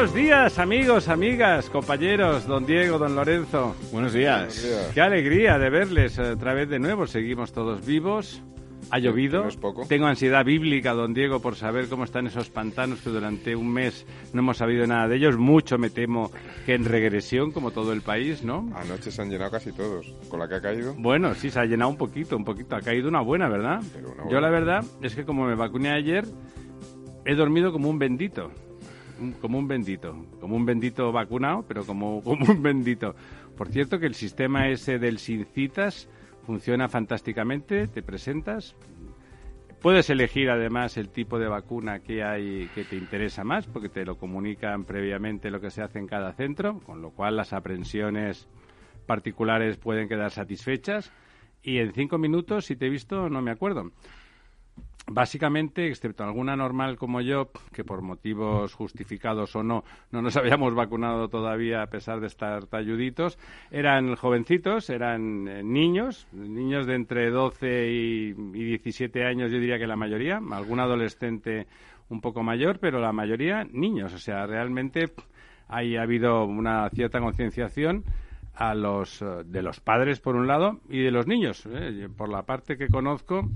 [0.00, 3.76] Buenos días, amigos, amigas, compañeros, don Diego, don Lorenzo.
[3.92, 4.66] Buenos días.
[4.94, 7.06] Qué alegría de verles otra vez de nuevo.
[7.06, 8.42] Seguimos todos vivos.
[8.90, 9.42] Ha llovido.
[9.42, 9.84] no es poco.
[9.86, 14.06] Tengo ansiedad bíblica, don Diego, por saber cómo están esos pantanos que durante un mes
[14.32, 15.36] no hemos sabido nada de ellos.
[15.36, 16.30] Mucho me temo
[16.64, 18.70] que en regresión, como todo el país, ¿no?
[18.74, 20.14] Anoche se han llenado casi todos.
[20.30, 20.94] Con la que ha caído.
[20.96, 22.74] Bueno, sí, se ha llenado un poquito, un poquito.
[22.74, 23.82] Ha caído una buena, ¿verdad?
[23.92, 26.24] Pero una Yo la verdad es que como me vacuné ayer,
[27.26, 28.50] he dormido como un bendito.
[29.40, 30.26] Como un bendito.
[30.40, 33.14] Como un bendito vacunado, pero como, como un bendito.
[33.56, 36.08] Por cierto que el sistema ese del sin citas
[36.46, 37.86] funciona fantásticamente.
[37.86, 38.74] Te presentas.
[39.82, 44.04] Puedes elegir además el tipo de vacuna que hay que te interesa más, porque te
[44.04, 48.46] lo comunican previamente lo que se hace en cada centro, con lo cual las aprensiones
[49.06, 51.10] particulares pueden quedar satisfechas.
[51.62, 53.90] Y en cinco minutos, si te he visto, no me acuerdo.
[55.12, 59.82] Básicamente, excepto alguna normal como yo, que por motivos justificados o no,
[60.12, 63.36] no nos habíamos vacunado todavía a pesar de estar talluditos,
[63.72, 69.80] eran jovencitos, eran eh, niños, niños de entre 12 y, y 17 años, yo diría
[69.80, 71.66] que la mayoría, algún adolescente
[72.08, 74.14] un poco mayor, pero la mayoría niños.
[74.14, 75.10] O sea, realmente
[75.66, 78.04] ahí ha habido una cierta concienciación
[78.54, 82.08] a los eh, de los padres por un lado y de los niños eh.
[82.16, 83.48] por la parte que conozco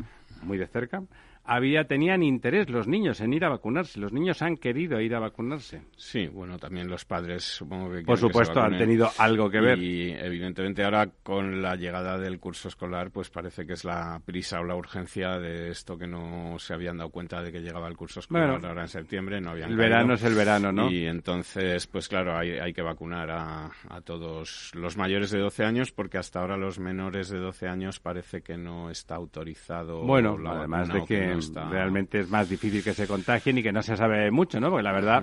[0.43, 1.03] muy de cerca
[1.44, 5.21] había tenían interés los niños en ir a vacunarse los niños han querido ir a
[5.21, 9.50] vacunarse Sí, bueno, también los padres supongo que por que se supuesto han tenido algo
[9.50, 13.84] que ver Y evidentemente ahora con la llegada del curso escolar, pues parece que es
[13.84, 17.61] la prisa o la urgencia de esto que no se habían dado cuenta de que
[17.61, 19.91] llegaba el curso escolar Bueno, ahora en septiembre, no habían el caído.
[19.91, 24.00] verano es el verano no Y entonces, pues claro, hay, hay que vacunar a, a
[24.00, 28.43] todos los mayores de 12 años porque hasta ahora los menores de 12 años parece
[28.43, 30.03] que no está autorizado.
[30.03, 33.58] Bueno, la además de o que no está- realmente es más difícil que se contagien
[33.58, 34.70] y que no se sabe mucho, ¿no?
[34.70, 35.22] Porque la verdad,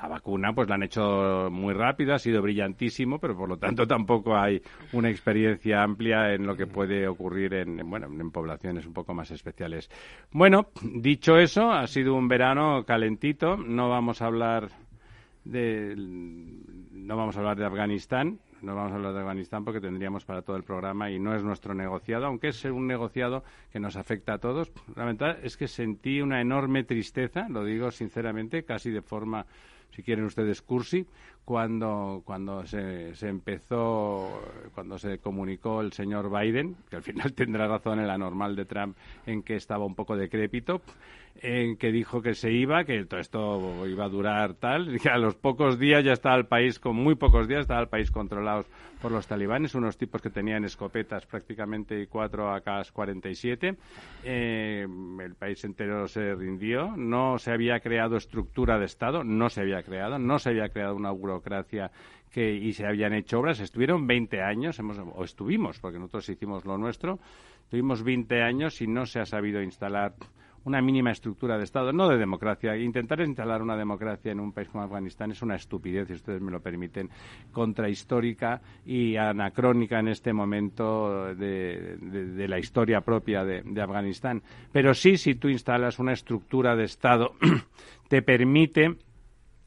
[0.00, 3.86] la vacuna pues la han hecho muy rápido, ha sido brillantísimo, pero por lo tanto
[3.86, 4.62] tampoco hay
[4.92, 9.12] una experiencia amplia en lo que puede ocurrir en, en, bueno, en poblaciones un poco
[9.12, 9.90] más especiales.
[10.32, 14.70] Bueno, dicho eso, ha sido un verano calentito, no vamos a hablar
[15.44, 20.24] de no vamos a hablar de Afganistán, no vamos a hablar de Afganistán porque tendríamos
[20.24, 23.42] para todo el programa y no es nuestro negociado, aunque es un negociado
[23.72, 24.70] que nos afecta a todos.
[24.94, 29.46] La verdad es que sentí una enorme tristeza, lo digo sinceramente, casi de forma,
[29.90, 31.06] si quieren ustedes, cursi,
[31.44, 34.42] cuando, cuando se, se empezó,
[34.74, 38.66] cuando se comunicó el señor Biden, que al final tendrá razón en la normal de
[38.66, 38.96] Trump
[39.26, 40.82] en que estaba un poco decrépito,
[41.42, 45.16] en que dijo que se iba, que todo esto iba a durar tal, y a
[45.16, 48.66] los pocos días ya estaba el país, con muy pocos días estaba el país controlado
[49.00, 53.76] por los talibanes, unos tipos que tenían escopetas prácticamente y cuatro AK-47.
[54.24, 54.86] Eh,
[55.20, 59.82] el país entero se rindió, no se había creado estructura de Estado, no se había
[59.82, 61.90] creado, no se había creado una burocracia
[62.30, 63.60] que, y se habían hecho obras.
[63.60, 67.18] Estuvieron 20 años, hemos, o estuvimos, porque nosotros hicimos lo nuestro,
[67.70, 70.12] tuvimos 20 años y no se ha sabido instalar
[70.64, 72.76] una mínima estructura de Estado, no de democracia.
[72.76, 76.50] Intentar instalar una democracia en un país como Afganistán es una estupidez, si ustedes me
[76.50, 77.10] lo permiten,
[77.52, 84.42] contrahistórica y anacrónica en este momento de, la historia propia de, de Afganistán.
[84.72, 87.34] Pero sí, si tú instalas una estructura de Estado,
[88.08, 88.96] te permite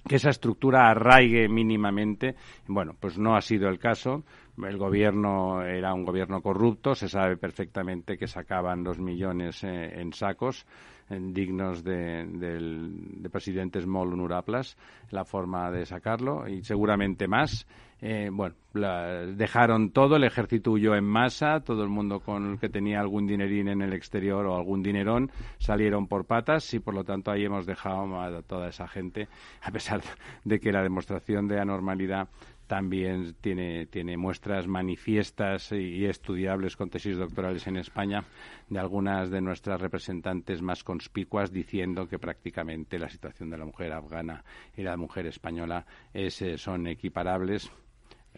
[0.08, 2.36] que esa estructura arraigue mínimamente.
[2.68, 4.24] Bueno, pues no ha sido el caso.
[4.62, 10.14] El gobierno era un gobierno corrupto, se sabe perfectamente que sacaban los millones eh, en
[10.14, 10.66] sacos
[11.10, 14.78] dignos de, de presidentes molt honorables,
[15.12, 17.68] la forma de sacarlo, y seguramente más.
[18.06, 22.68] Eh, bueno, dejaron todo, el ejército huyó en masa, todo el mundo con el que
[22.68, 27.06] tenía algún dinerín en el exterior o algún dinerón salieron por patas y por lo
[27.06, 29.30] tanto ahí hemos dejado a toda esa gente,
[29.62, 30.02] a pesar
[30.44, 32.28] de que la demostración de anormalidad
[32.74, 38.24] también tiene, tiene muestras manifiestas y, estudiables con tesis doctorales en España
[38.68, 43.94] de algunas de nuestras representantes más conspicuas diciendo que prácticamente la situación de la mujer
[43.94, 44.44] afgana
[44.76, 45.86] y la mujer española
[46.16, 47.72] es, eh, son equiparables.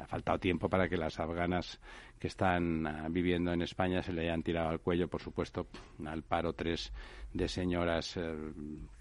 [0.02, 1.80] Ha faltado tiempo para que las afganas
[2.20, 5.68] que están ah, viviendo en España se le hayan tirado al cuello, por supuesto,
[6.06, 6.92] al paro tres
[7.36, 8.34] de señoras eh,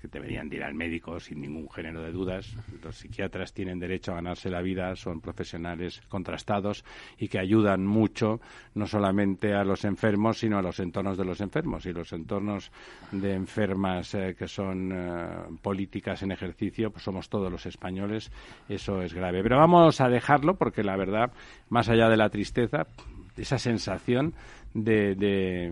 [0.01, 2.55] que deberían ir al médico sin ningún género de dudas.
[2.83, 6.85] Los psiquiatras tienen derecho a ganarse la vida, son profesionales contrastados
[7.17, 8.41] y que ayudan mucho
[8.75, 11.87] no solamente a los enfermos, sino a los entornos de los enfermos.
[11.87, 12.73] Y los entornos
[13.13, 18.33] de enfermas eh, que son eh, políticas en ejercicio, pues somos todos los españoles.
[18.69, 19.43] Eso es grave.
[19.45, 21.33] Pero vamos a dejarlo porque la verdad,
[21.69, 22.87] más allá de la tristeza,
[23.37, 24.35] esa sensación
[24.73, 25.71] de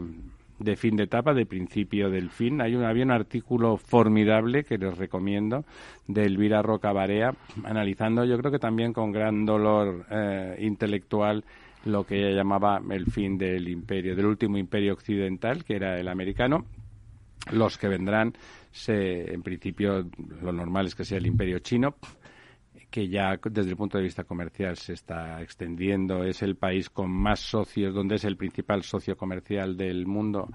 [0.62, 2.60] de fin de etapa, de principio del fin.
[2.60, 5.64] Hay un, había un artículo formidable que les recomiendo
[6.06, 11.44] de Elvira Roca Barea, analizando, yo creo que también con gran dolor eh, intelectual,
[11.84, 16.08] lo que ella llamaba el fin del imperio, del último imperio occidental, que era el
[16.08, 16.64] americano.
[17.50, 18.34] Los que vendrán,
[18.70, 20.06] se, en principio,
[20.42, 21.96] lo normal es que sea el imperio chino,
[22.92, 27.10] que ya desde el punto de vista comercial se está extendiendo, es el país con
[27.10, 30.48] más socios, donde es el principal socio comercial del mundo.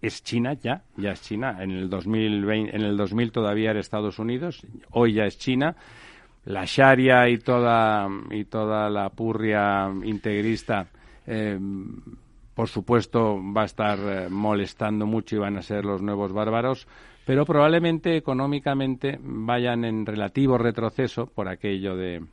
[0.00, 1.58] Es China ya, ya es China.
[1.60, 5.76] En el 2020, en el 2000 todavía era Estados Unidos, hoy ya es China.
[6.44, 10.86] La Sharia y toda y toda la purria integrista
[11.26, 11.58] eh,
[12.58, 16.88] por supuesto va a estar eh, molestando mucho y van a ser los nuevos bárbaros,
[17.28, 22.24] pero probablemente económicamente vayan en relativo retroceso por aquello de,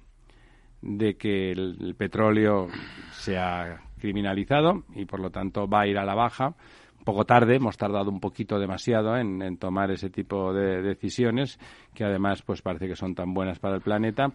[0.82, 2.68] de que el, petróleo
[3.12, 6.56] se ha criminalizado y por lo tanto va a ir a la baja.
[6.98, 11.60] Un poco tarde, hemos tardado un poquito demasiado en, tomar ese tipo de decisiones
[11.94, 14.32] que además pues parece que son tan buenas para el planeta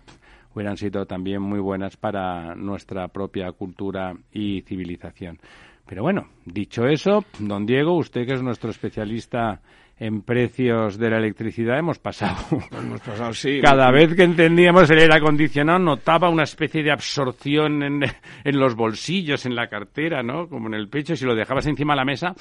[0.55, 5.39] hubieran sido también muy buenas para nuestra propia cultura y civilización.
[5.87, 9.63] Pero bueno, dicho eso, don Diego, usted que es nuestro especialista
[10.01, 12.37] en precios de la electricidad hemos pasado.
[12.73, 13.61] Hemos pasado, sí.
[13.63, 18.05] Cada vez que entendíamos el aire acondicionado notaba una especie de absorción en,
[18.45, 20.49] en, los bolsillos, en la cartera, ¿no?
[20.49, 21.15] Como en el pecho.
[21.15, 22.35] Si lo dejabas encima de la mesa,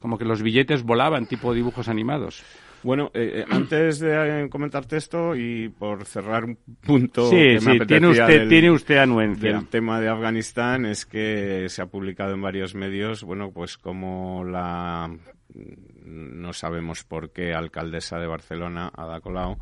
[0.00, 2.42] como que los billetes volaban, tipo dibujos animados.
[2.82, 7.60] Bueno, eh, eh, antes de eh, comentarte esto y por cerrar un punto sí, que
[7.60, 9.56] sí, tiene usted, tiene usted anuencia.
[9.56, 14.44] El tema de Afganistán es que se ha publicado en varios medios, bueno, pues como
[14.44, 15.16] la
[15.54, 19.58] no sabemos por qué alcaldesa de Barcelona, Ada Colau,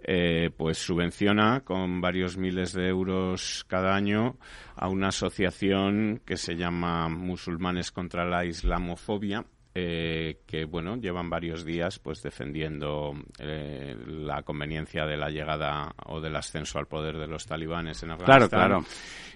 [0.00, 4.36] eh, pues subvenciona con varios miles de euros cada año
[4.76, 9.44] a una asociación que se llama Musulmanes contra la Islamofobia
[9.80, 16.20] eh, que bueno llevan varios días pues defendiendo eh, la conveniencia de la llegada o
[16.20, 18.84] del ascenso al poder de los talibanes en Afganistán claro, claro.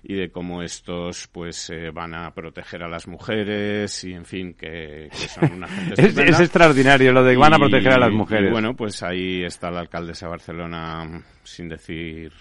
[0.02, 4.54] Y de cómo estos pues eh, van a proteger a las mujeres y en fin
[4.54, 8.12] que, son una gente es, es, extraordinario lo de que van a proteger a las
[8.12, 8.48] mujeres.
[8.48, 12.32] y bueno pues ahí está la alcaldesa de Barcelona sin decir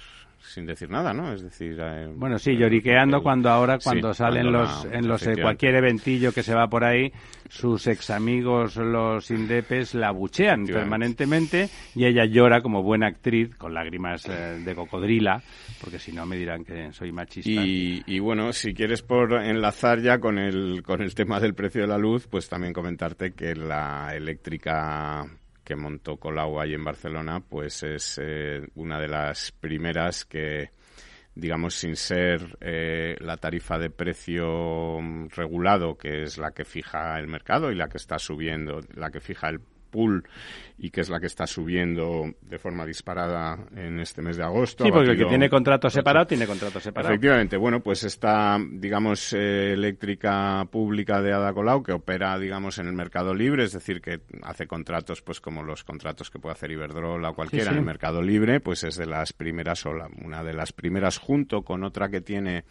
[0.43, 1.31] sin decir nada, ¿no?
[1.33, 5.75] Es decir, eh, bueno, sí, lloriqueando cuando ahora cuando salen los en los eh, cualquier
[5.75, 7.11] eventillo que se va por ahí,
[7.49, 13.73] sus ex amigos los indepes la buchean permanentemente y ella llora como buena actriz con
[13.73, 15.41] lágrimas eh, de cocodrila,
[15.79, 17.49] porque si no me dirán que soy machista.
[17.49, 21.81] Y, y, bueno, si quieres por enlazar ya con el con el tema del precio
[21.81, 25.25] de la luz, pues también comentarte que la eléctrica
[25.63, 30.71] que montó Colau ahí en Barcelona, pues es eh, una de las primeras que,
[31.35, 34.99] digamos, sin ser eh, la tarifa de precio
[35.29, 39.19] regulado, que es la que fija el mercado y la que está subiendo, la que
[39.19, 39.59] fija el
[39.91, 40.23] pool
[40.79, 44.83] y que es la que está subiendo de forma disparada en este mes de agosto.
[44.83, 47.13] Sí, porque el que tiene contrato separado tiene contrato separado.
[47.13, 52.87] Efectivamente, bueno, pues esta, digamos, eh, eléctrica pública de Ada Colau que opera, digamos, en
[52.87, 56.71] el mercado libre, es decir, que hace contratos, pues como los contratos que puede hacer
[56.71, 59.91] Iberdrola o cualquiera en el mercado libre, pues es de las primeras, o
[60.23, 62.63] una de las primeras junto con otra que tiene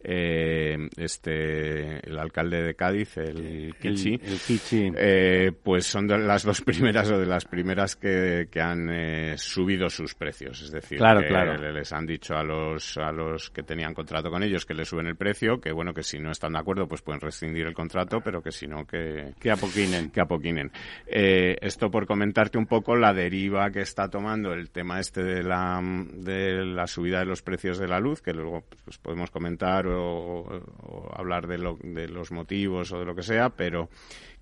[0.00, 6.60] eh, este el alcalde de Cádiz, el Kichi, el, eh, pues son de las dos
[6.62, 10.62] primeras o de las primeras que, que han eh, subido sus precios.
[10.62, 11.72] Es decir, claro, que claro.
[11.72, 15.06] les han dicho a los, a los que tenían contrato con ellos que les suben
[15.06, 18.20] el precio, que bueno, que si no están de acuerdo, pues pueden rescindir el contrato,
[18.20, 19.34] pero que si no, que...
[19.40, 20.10] Que apoquinen.
[20.10, 20.70] Que apoquinen.
[21.06, 25.42] Eh, esto por comentarte un poco la deriva que está tomando el tema este de
[25.42, 29.87] la, de la subida de los precios de la luz, que luego pues, podemos comentar
[29.96, 33.88] o, hablar de, lo, de los motivos o de lo que sea, pero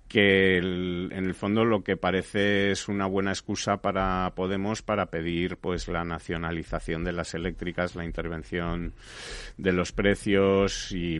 [0.07, 5.57] que en el fondo lo que parece es una buena excusa para Podemos para pedir
[5.57, 8.93] pues la nacionalización de las eléctricas, la intervención
[9.57, 11.19] de los precios y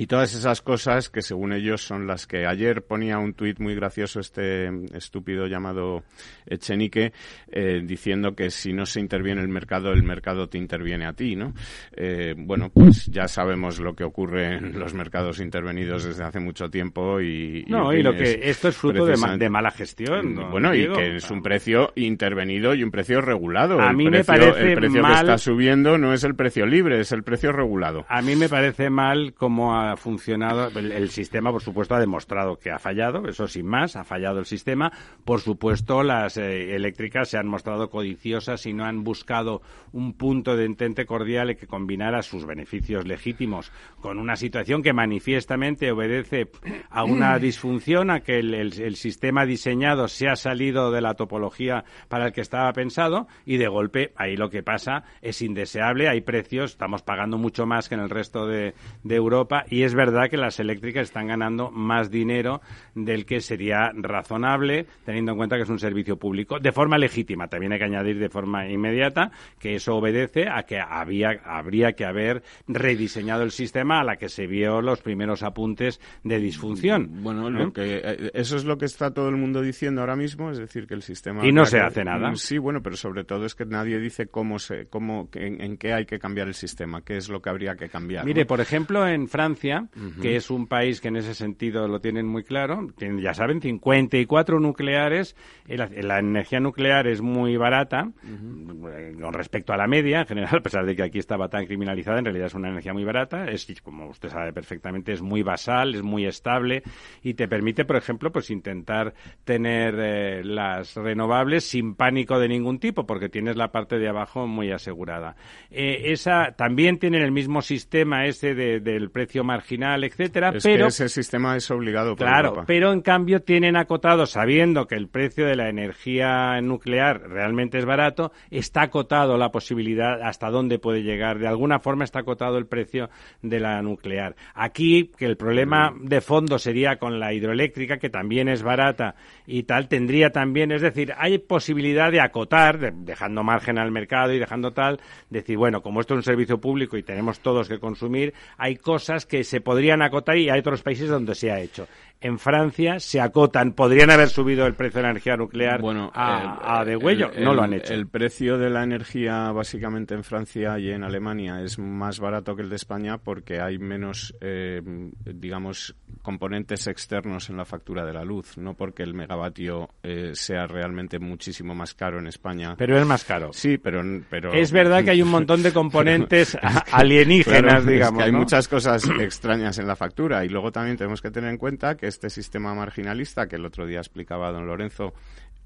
[0.00, 3.74] y todas esas cosas que según ellos son las que ayer ponía un tuit muy
[3.74, 6.04] gracioso este estúpido llamado
[6.46, 7.12] Echenique
[7.52, 11.36] eh, diciendo que si no se interviene el mercado el mercado te interviene a ti
[11.36, 11.52] no
[11.94, 16.70] eh, bueno pues ya sabemos lo que ocurre en los mercados intervenidos desde hace mucho
[16.70, 20.50] tiempo y, no y, lo que esto es fruto de, ma de, mala gestión ¿no?
[20.50, 23.78] bueno y que es un precio intervenido y un precio regulado.
[23.78, 25.12] A el mí precio, me parece el precio mal...
[25.12, 28.06] que está subiendo no es el precio libre es el precio regulado.
[28.08, 30.68] A mí me parece mal como ha funcionado.
[30.78, 34.38] El, el, sistema, por supuesto, ha demostrado que ha fallado, eso sin más, ha fallado
[34.38, 34.92] el sistema.
[35.24, 40.56] Por supuesto, las eh, eléctricas se han mostrado codiciosas y no han buscado un punto
[40.56, 46.50] de entente cordial que combinara sus beneficios legítimos con una situación que manifiestamente obedece
[46.90, 51.14] a una disfunción, a que el, el, el sistema diseñado se ha salido de la
[51.14, 56.08] topología para el que estaba pensado y de golpe ahí lo que pasa es indeseable,
[56.08, 59.94] hay precios, estamos pagando mucho más que en el resto de, de Europa y es
[59.94, 62.60] verdad que las eléctricas están ganando más dinero
[62.94, 67.48] del que sería razonable, teniendo en cuenta que es un servicio público, de forma legítima.
[67.48, 72.04] También hay que añadir de forma inmediata que eso obedece a que había, habría que
[72.04, 77.22] haber rediseñado el sistema a la que se vio los primeros apuntes de disfunción.
[77.22, 77.50] Bueno, ¿eh?
[77.50, 80.86] lo que, eso es lo que está todo el mundo diciendo ahora mismo, es decir,
[80.86, 81.46] que el sistema...
[81.46, 82.34] Y no se hace nada.
[82.36, 85.92] Sí, bueno, pero sobre todo es que nadie dice cómo se, cómo, en, en qué
[85.92, 88.24] hay que cambiar el sistema, qué es lo que habría que cambiar.
[88.24, 88.46] Mire, ¿no?
[88.46, 90.20] por ejemplo, en Francia, uh -huh.
[90.20, 92.88] que es un país que en ese sentido lo tienen muy claro.
[92.96, 95.36] Tienen, ya saben, 54 nucleares.
[95.66, 99.20] La, la energía nuclear es muy barata uh -huh.
[99.20, 102.18] con respecto a la media en general, a pesar de que aquí estaba tan criminalizada,
[102.18, 103.46] en realidad es una energía muy barata.
[103.46, 106.82] Es, como usted sabe perfectamente, es muy basal, es muy estable
[107.22, 109.14] y te permite, por ejemplo, pues intentar
[109.44, 114.46] tener eh, las renovables sin pánico de ningún tipo, porque tienes la parte de abajo
[114.46, 115.36] muy asegurada.
[115.70, 120.84] Eh, esa también tienen el mismo sistema ese de, del precio marginal, etcétera, es pero
[120.84, 122.64] que ese sistema es obligado por claro, Europa.
[122.66, 127.84] pero en cambio tienen acotado, sabiendo que el precio de la energía nuclear realmente es
[127.84, 131.38] barato, está acotado la posibilidad hasta dónde puede llegar.
[131.38, 133.10] De alguna forma está acotado el precio
[133.42, 134.36] de la nuclear.
[134.54, 139.16] Aquí, que el problema de fondo sería con la hidroeléctrica, que también es barata
[139.46, 144.32] y tal, tendría también, es decir, hay posibilidad de acotar, de, dejando margen al mercado
[144.32, 147.80] y dejando tal, decir, bueno, como esto es un servicio público y tenemos todos que
[147.80, 151.86] consumir, hay cosas que se podrían acotar y hay otros países donde se ha hecho.
[152.20, 156.80] En Francia se acotan, podrían haber subido el precio de la energía nuclear bueno, a,
[156.80, 157.94] a degüello, el, no lo han hecho.
[157.94, 162.62] El precio de la energía básicamente en Francia y en Alemania es más barato que
[162.62, 164.82] el de España porque hay menos, eh,
[165.24, 170.66] digamos, componentes externos en la factura de la luz, no porque el megavatio eh, sea
[170.66, 172.74] realmente muchísimo más caro en España.
[172.76, 173.52] Pero es más caro.
[173.54, 174.02] Sí, pero...
[174.28, 176.56] pero es verdad que hay un montón de componentes
[176.92, 178.12] alienígenas, claro, digamos.
[178.12, 178.38] Es que hay ¿no?
[178.40, 182.09] muchas cosas extrañas en la factura y luego también tenemos que tener en cuenta que
[182.10, 185.14] este sistema marginalista que el otro día explicaba don Lorenzo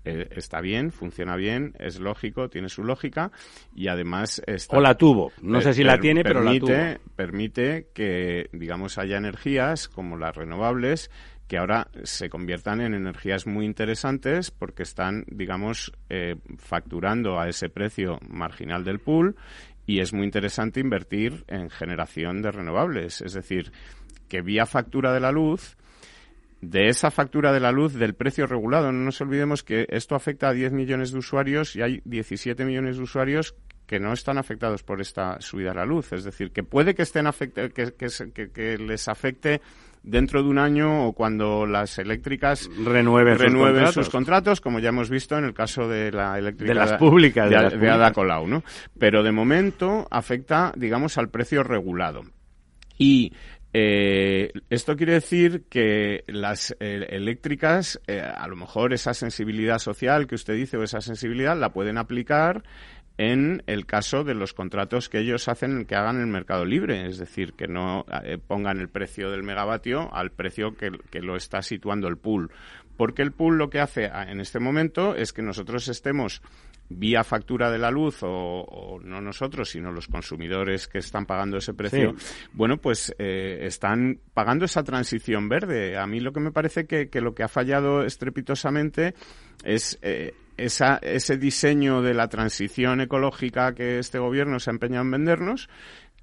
[0.05, 3.33] eh, está bien, funciona bien, es lógico, tiene su lógica
[3.75, 7.15] y además está, o la tuvo, no sé si la tiene, pero permite, la tuvo.
[7.17, 11.11] Permite que, digamos, haya energías como las renovables
[11.49, 17.69] que ahora se conviertan en energías muy interesantes porque están, digamos, eh, facturando a ese
[17.69, 19.37] precio marginal del pool
[19.87, 23.73] y es muy interesante invertir en generación de renovables, es decir,
[24.29, 25.77] que vía factura de la luz
[26.71, 28.93] de esa factura de la luz del precio regulado.
[28.93, 32.97] No nos olvidemos que esto afecta a 10 millones de usuarios y hay 17 millones
[32.97, 33.55] de usuarios
[33.87, 36.13] que no están afectados por esta subida de la luz.
[36.13, 39.61] Es decir, que puede que estén afecte, que, que, que, les afecte
[40.03, 43.95] dentro de un año o cuando las eléctricas renueven, renueven sus, contratos.
[43.95, 44.61] sus, contratos.
[44.61, 47.63] como ya hemos visto en el caso de la eléctrica de las públicas de, de,
[47.63, 48.63] las de Ada Colau, ¿no?
[48.99, 52.23] Pero de momento afecta, digamos, al precio regulado.
[52.97, 53.33] Y
[53.77, 60.29] eh, esto quiere decir que las eh, eléctricas, eh, a lo mejor esa sensibilidad social
[60.29, 62.63] que usted dice o esa sensibilidad la pueden aplicar
[63.19, 67.19] en el caso de los contratos que ellos hacen que hagan el mercado libre, es
[67.19, 71.61] decir, que no eh, pongan el precio del megavatio al precio que, que, lo está
[71.61, 72.53] situando el pool.
[72.97, 76.43] Porque el pool lo que hace en este momento es que nosotros estemos
[76.89, 81.75] vía factura de la luz o, no nosotros, sino los consumidores que están pagando ese
[81.75, 82.15] precio,
[82.53, 85.97] bueno, pues eh, están pagando esa transición verde.
[85.97, 89.15] A mí lo que me parece que, que lo que ha fallado estrepitosamente
[89.65, 95.05] es eh, esa, ese diseño de la transición ecológica que este gobierno se ha empeñado
[95.05, 95.69] en vendernos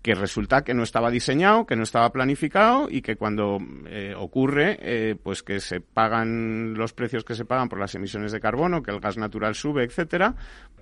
[0.01, 4.77] que resulta que no estaba diseñado, que no estaba planificado y que cuando eh, ocurre,
[4.81, 8.81] eh, pues que se pagan los precios que se pagan por las emisiones de carbono,
[8.81, 10.35] que el gas natural sube, etcétera,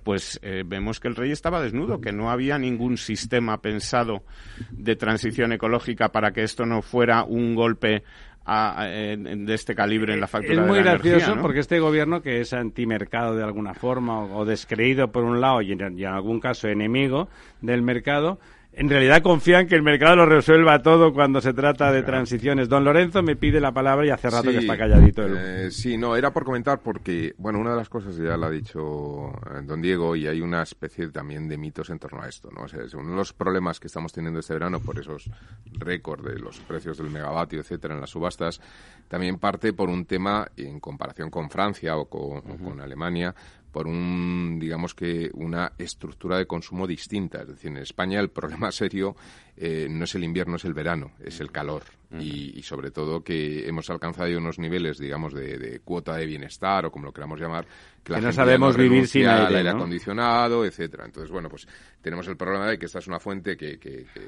[0.04, 4.24] pues eh, vemos que el rey estaba desnudo, que no había ningún sistema pensado
[4.70, 8.02] de transición ecológica para que esto no fuera un golpe
[8.46, 11.42] de este calibre en la factura es muy gracioso ¿no?
[11.42, 15.70] porque este gobierno que es antimercado de alguna forma o, descreído por un lado y
[15.70, 17.28] en algún caso enemigo
[17.60, 18.40] del mercado
[18.72, 22.68] en realidad confían que el mercado lo resuelva todo cuando se trata de transiciones.
[22.68, 25.26] Don Lorenzo me pide la palabra y hace rato sí, que está calladito.
[25.26, 28.50] Eh, sí, no, era por comentar porque, bueno, una de las cosas ya la ha
[28.50, 32.50] dicho eh, don Diego y hay una especie también de mitos en torno a esto,
[32.52, 32.62] ¿no?
[32.62, 35.28] O sea, uno de los problemas que estamos teniendo este verano por esos
[35.72, 38.60] récords de los precios del megavatio, etcétera, en las subastas,
[39.08, 42.54] también parte por un tema en comparación con Francia o con, uh -huh.
[42.54, 43.34] o con Alemania,
[43.70, 47.42] por un, digamos que, una estructura de consumo distinta.
[47.42, 49.16] Es decir, en España el problema serio
[49.56, 51.82] eh, no es el invierno, es el verano, es el calor.
[52.10, 52.22] Uh -huh.
[52.22, 56.84] y, y, sobre todo que hemos alcanzado unos niveles, digamos, de, de, cuota de bienestar
[56.86, 57.66] o como lo queramos llamar,
[58.02, 59.76] que, que no sabemos no vivir sin aire, al aire ¿no?
[59.76, 61.04] acondicionado, etcétera.
[61.04, 61.68] Entonces, bueno, pues
[62.00, 64.26] tenemos el problema de que esta es una fuente que, que, que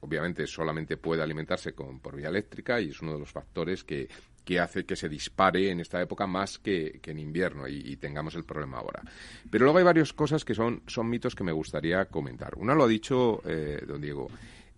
[0.00, 4.08] obviamente solamente puede alimentarse con, por vía eléctrica y es uno de los factores que,
[4.46, 7.96] que hace que se dispare en esta época más que, que en invierno y, y,
[7.96, 9.02] tengamos el problema ahora.
[9.50, 12.54] Pero luego hay varias cosas que son, son mitos que me gustaría comentar.
[12.56, 14.30] Una lo ha dicho eh, don Diego.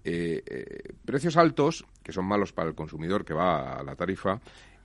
[0.03, 4.41] Eh, eh, precios altos, que son malos para el consumidor que va a la tarifa,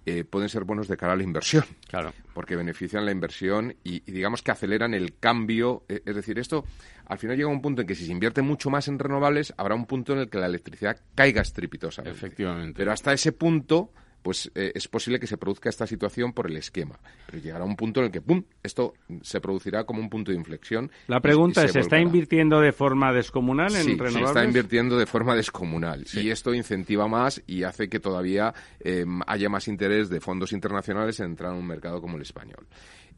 [0.06, 1.64] eh, pueden ser buenos de cara a la inversión.
[1.88, 2.14] Claro.
[2.34, 5.84] Porque benefician la inversión y, y digamos que aceleran el cambio.
[5.88, 6.66] Eh, es decir, esto
[7.06, 9.54] al final llega a un punto en que si se invierte mucho más en renovables,
[9.56, 12.18] habrá un punto en el que la electricidad caiga estrepitosamente.
[12.18, 12.74] Efectivamente.
[12.76, 13.92] Pero hasta ese punto
[14.24, 16.98] pues eh, es posible que se produzca esta situación por el esquema.
[17.28, 20.38] Pero llegará un punto en el que, ¡pum!, esto se producirá como un punto de
[20.38, 20.90] inflexión.
[21.08, 24.14] La pregunta y, y es, ¿se está invirtiendo de forma descomunal en sí, renovables?
[24.14, 26.08] se está invirtiendo de forma descomunal.
[26.08, 26.22] Sí.
[26.22, 31.20] Y esto incentiva más y hace que todavía eh, haya más interés de fondos internacionales
[31.20, 32.66] en entrar en un mercado como el español.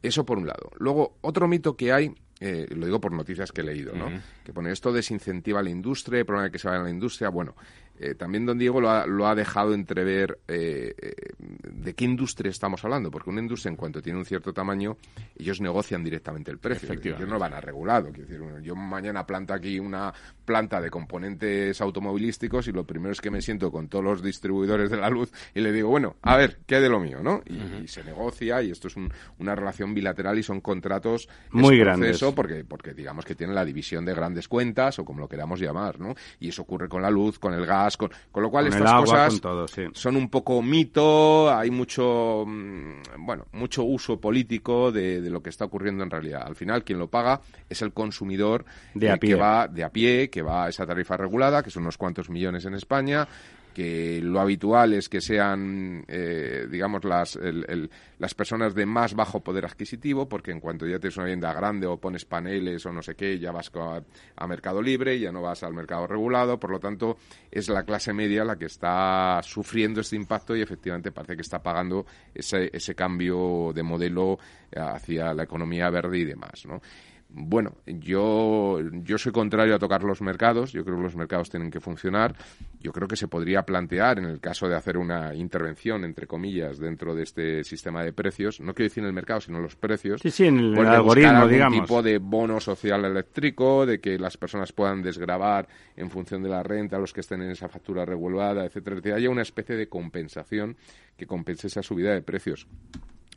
[0.02, 0.72] Eso por un lado.
[0.78, 4.08] Luego, otro mito que hay eh, lo digo por noticias que he leído, ¿no?
[4.08, 4.20] Uh -huh.
[4.44, 6.90] Que pone esto desincentiva a la industria, el problema de que se vaya a la
[6.90, 7.30] industria.
[7.30, 7.54] Bueno,
[7.98, 10.94] eh, también don Diego lo ha, lo ha dejado entrever eh,
[11.38, 14.96] de qué industria estamos hablando, porque una industria en cuanto tiene un cierto tamaño,
[15.38, 16.92] ellos negocian directamente el precio.
[16.92, 18.10] Ellos no van a regulado.
[18.12, 20.12] Quiero decir, yo mañana planto aquí una
[20.44, 24.90] planta de componentes automovilísticos y lo primero es que me siento con todos los distribuidores
[24.90, 27.42] de la luz y le digo, bueno, a ver, ¿qué hay de lo mío, no?
[27.46, 27.84] Y, uh -huh.
[27.84, 32.16] y se negocia y esto es un, una relación bilateral y son contratos muy grandes
[32.34, 36.00] porque, porque digamos que tiene la división de grandes cuentas o como lo queramos llamar,
[36.00, 36.14] ¿no?
[36.40, 38.90] Y eso ocurre con la luz, con el gas, con, con lo cual con estas
[38.90, 39.82] agua, cosas todo, sí.
[39.92, 45.50] son un poco mito, hay mucho, mm, bueno, mucho uso político de, de, lo que
[45.50, 46.44] está ocurriendo en realidad.
[46.46, 49.30] Al final, quien lo paga es el consumidor de a pie.
[49.30, 52.30] que va de a pie, que va a esa tarifa regulada, que son unos cuantos
[52.30, 53.28] millones en España,
[53.76, 59.40] que lo habitual es que sean, eh, digamos, las, el, las personas de más bajo
[59.40, 63.02] poder adquisitivo, porque en cuanto ya tienes una vivienda grande o pones paneles o no
[63.02, 64.00] sé qué, ya vas a,
[64.34, 67.18] a, mercado libre, ya no vas al mercado regulado, por lo tanto,
[67.50, 71.62] es la clase media la que está sufriendo este impacto y efectivamente parece que está
[71.62, 74.38] pagando ese, ese cambio de modelo
[74.74, 76.80] hacia la economía verde y demás, ¿no?
[77.28, 81.70] Bueno, yo, yo soy contrario a tocar los mercados, yo creo que los mercados tienen
[81.70, 82.34] que funcionar,
[82.80, 86.78] yo creo que se podría plantear en el caso de hacer una intervención, entre comillas,
[86.78, 89.76] dentro de este sistema de precios, no quiero decir en el mercado, sino en los
[89.76, 91.80] precios, sí, sí, en el, el algoritmo, algún digamos.
[91.80, 96.62] tipo de bono social eléctrico, de que las personas puedan desgravar en función de la
[96.62, 100.76] renta los que estén en esa factura regulada, etcétera, que haya una especie de compensación
[101.16, 102.66] que compense esa subida de precios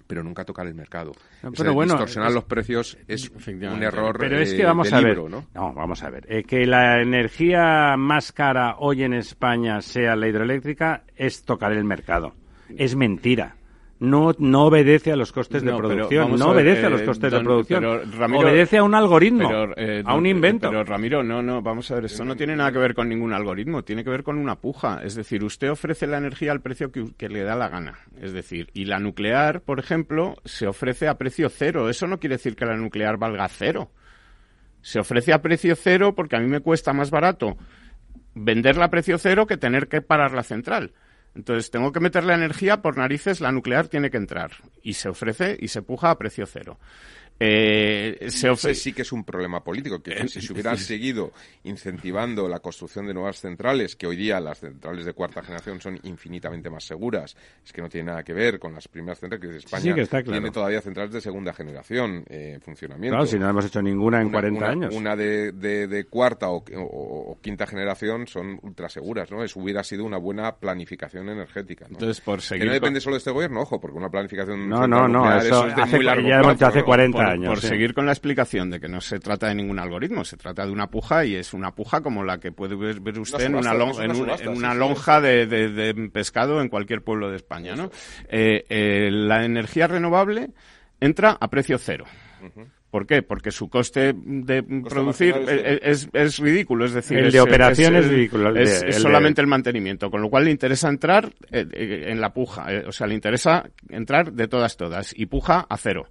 [0.09, 1.11] pero nunca tocar el mercado.
[1.43, 4.95] No, pero bueno, distorsionar es, los precios es un error Pero es que vamos eh,
[4.95, 5.45] a libro, ver, ¿no?
[5.53, 10.27] no, vamos a ver, eh, que la energía más cara hoy en España sea la
[10.27, 12.33] hidroeléctrica es tocar el mercado.
[12.75, 13.58] Es mentira
[13.99, 16.89] no, no obedece a los costes no, de producción, no a ver, obedece eh, a
[16.89, 20.25] los costes don, de producción, pero, Ramiro, obedece a un algoritmo, pero, eh, a un
[20.25, 20.69] invento.
[20.69, 23.33] Pero Ramiro, no, no, vamos a ver, esto no tiene nada que ver con ningún
[23.33, 26.91] algoritmo, tiene que ver con una puja, es decir, usted ofrece la energía al precio
[26.91, 31.07] que, que le da la gana, es decir, y la nuclear, por ejemplo, se ofrece
[31.07, 33.91] a precio cero, eso no quiere decir que la nuclear valga cero.
[34.81, 37.57] Se ofrece a precio cero porque a mí me cuesta más barato
[38.33, 40.93] venderla a precio cero que tener que parar la central.
[41.35, 45.09] Entonces tengo que meter la energía por narices, la nuclear tiene que entrar y se
[45.09, 46.79] ofrece y se puja a precio cero.
[47.39, 51.31] Eh, se sí que es un problema político, que si se hubieran seguido
[51.63, 55.99] incentivando la construcción de nuevas centrales, que hoy día las centrales de cuarta generación son
[56.03, 59.57] infinitamente más seguras, es que no tiene nada que ver con las primeras centrales, que
[59.57, 63.15] España tiene todavía centrales de segunda generación eh, en funcionamiento.
[63.15, 64.95] Claro, si no hemos hecho ninguna en 40 años.
[64.95, 69.43] Una de, de, cuarta o, quinta generación son ultra seguras, ¿no?
[69.43, 71.85] Eso hubiera sido una buena planificación energética.
[71.89, 72.63] Entonces, por seguir...
[72.63, 74.67] Que no depende solo de este gobierno, ojo, porque una planificación...
[74.67, 78.05] No, no, no, eso, es de hace, muy largo ya hace 40 por, seguir con
[78.05, 81.25] la explicación de que no se trata de ningún algoritmo, se trata de una puja
[81.25, 83.73] y es una puja como la que puede ver usted en una,
[84.73, 87.75] lonja de, pescado en cualquier pueblo de España.
[87.75, 87.91] ¿no?
[88.27, 90.49] Eh, eh, la energía renovable
[90.99, 92.05] entra a precio cero.
[92.89, 93.21] ¿Por qué?
[93.21, 98.55] Porque su coste de producir es, es, ridículo, es decir, el de operación es, ridículo.
[98.55, 102.91] es, solamente el mantenimiento, con lo cual le interesa entrar eh, en la puja, o
[102.91, 106.07] sea, le interesa entrar de todas todas y puja a cero.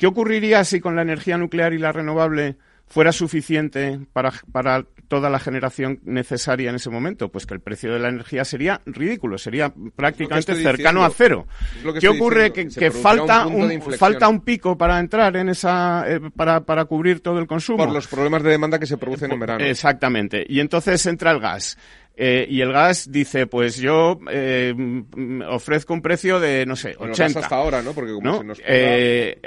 [0.00, 5.28] ¿Qué ocurriría si con la energía nuclear y la renovable fuera suficiente para, para, toda
[5.28, 7.28] la generación necesaria en ese momento?
[7.28, 11.46] Pues que el precio de la energía sería ridículo, sería prácticamente cercano a cero.
[12.00, 12.50] ¿Qué ocurre?
[12.50, 17.38] que, falta, un, falta un pico para entrar en esa, eh, para, para cubrir todo
[17.38, 17.84] el consumo.
[17.84, 19.62] Por los problemas de demanda que se producen en verano.
[19.62, 20.46] Exactamente.
[20.48, 21.76] Y entonces entra el gas.
[22.22, 24.74] Eh, y el gas dice, pues yo eh,
[25.48, 27.40] ofrezco un precio de, no sé, 80.
[27.40, 27.94] hasta ahora, ¿no?
[27.94, 29.40] Porque como nos eh,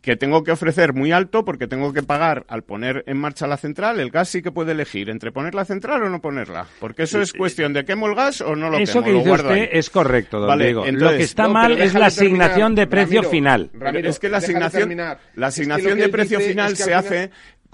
[0.00, 3.58] que tengo que ofrecer muy alto porque tengo que pagar al poner en marcha la
[3.58, 4.00] central.
[4.00, 6.66] El gas sí que puede elegir entre poner la central o no ponerla.
[6.80, 9.18] Porque eso es cuestión de quemo el gas o no lo eso quemo.
[9.18, 10.86] Eso que dice usted es correcto, don Diego.
[10.86, 13.70] lo que está mal es la asignación de precio final.
[14.02, 14.96] es que la asignación,
[15.34, 17.30] la asignación de precio final se hace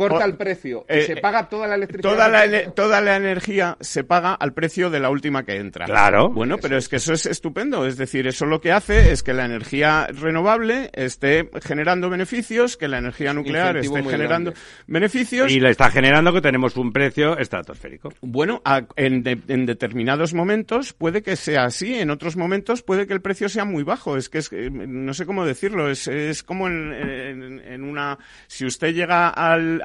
[0.08, 2.12] corta el precio y eh, se paga toda la electricidad.
[2.12, 5.84] Toda la, toda la energía se paga al precio de la última que entra.
[5.84, 6.30] Claro.
[6.30, 7.86] Bueno, pero es que eso es estupendo.
[7.86, 12.88] Es decir, eso lo que hace es que la energía renovable esté generando beneficios, que
[12.88, 14.54] la energía nuclear esté generando
[14.86, 15.52] beneficios.
[15.52, 18.10] Y le está generando que tenemos un precio estratosférico.
[18.22, 18.62] Bueno,
[18.96, 23.66] en, determinados momentos puede que sea así, en otros momentos puede que el precio sea
[23.66, 24.16] muy bajo.
[24.16, 28.18] Es que es, no sé cómo decirlo, es, es como en, en una...
[28.46, 29.82] Si usted llega al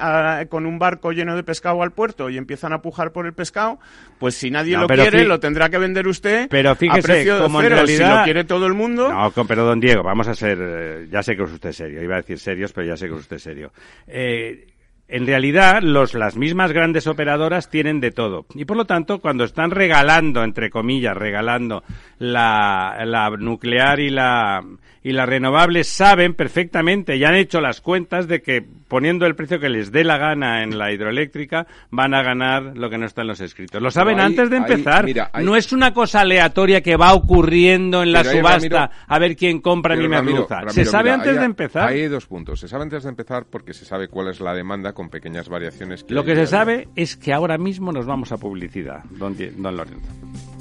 [0.48, 3.78] con un barco lleno de pescado al puerto y empiezan a pujar por el pescado,
[4.18, 7.62] pues si nadie lo quiere, lo tendrá que vender usted pero fíjese, a precio como
[7.62, 8.12] En realidad...
[8.12, 9.12] Si lo quiere todo el mundo...
[9.12, 10.58] No, pero don Diego, vamos a ser...
[10.60, 12.02] Eh, ya sé que es usted serio.
[12.02, 13.72] Iba a decir serios, pero ya sé que es usted serio.
[14.06, 14.66] Eh,
[15.08, 18.46] en realidad los, las mismas grandes operadoras tienen de todo.
[18.54, 21.84] Y por lo tanto, cuando están regalando, entre comillas, regalando
[22.18, 24.64] la, la nuclear y la,
[25.06, 29.60] y las renovables saben perfectamente y han hecho las cuentas de que poniendo el precio
[29.60, 33.20] que les dé la gana en la hidroeléctrica van a ganar lo que no está
[33.20, 33.80] en los escritos.
[33.80, 35.06] Lo saben antes de empezar.
[35.44, 39.94] no es una cosa aleatoria que va ocurriendo en la subasta a ver quién compra
[39.94, 40.62] mi merluza.
[40.70, 41.88] se sabe antes de empezar.
[41.88, 42.58] Hay dos puntos.
[42.58, 46.04] Se sabe antes de empezar porque se sabe cuál es la demanda con pequeñas variaciones.
[46.08, 50.55] lo que se sabe es que ahora mismo nos vamos a publicidad, don, don Lorenzo.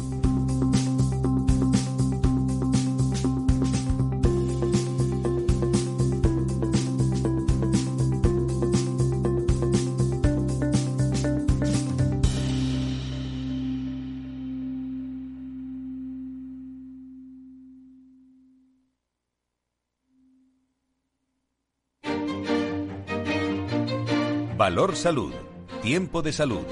[24.75, 25.33] Valor Salud.
[25.81, 26.65] Tiempo de salud.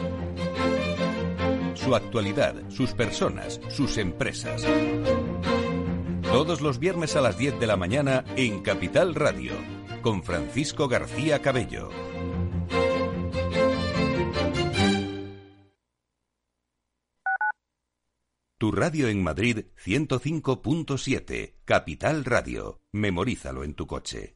[1.74, 4.62] Su actualidad, sus personas, sus empresas.
[6.24, 9.54] Todos los viernes a las 10 de la mañana en Capital Radio,
[10.02, 11.92] con Francisco García Cabello.
[18.58, 22.82] Tu radio en Madrid 105.7, Capital Radio.
[22.92, 24.36] Memorízalo en tu coche.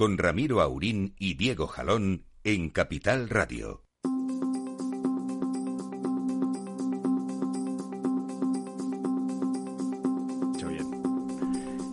[0.00, 3.82] con Ramiro Aurín y Diego Jalón en Capital Radio.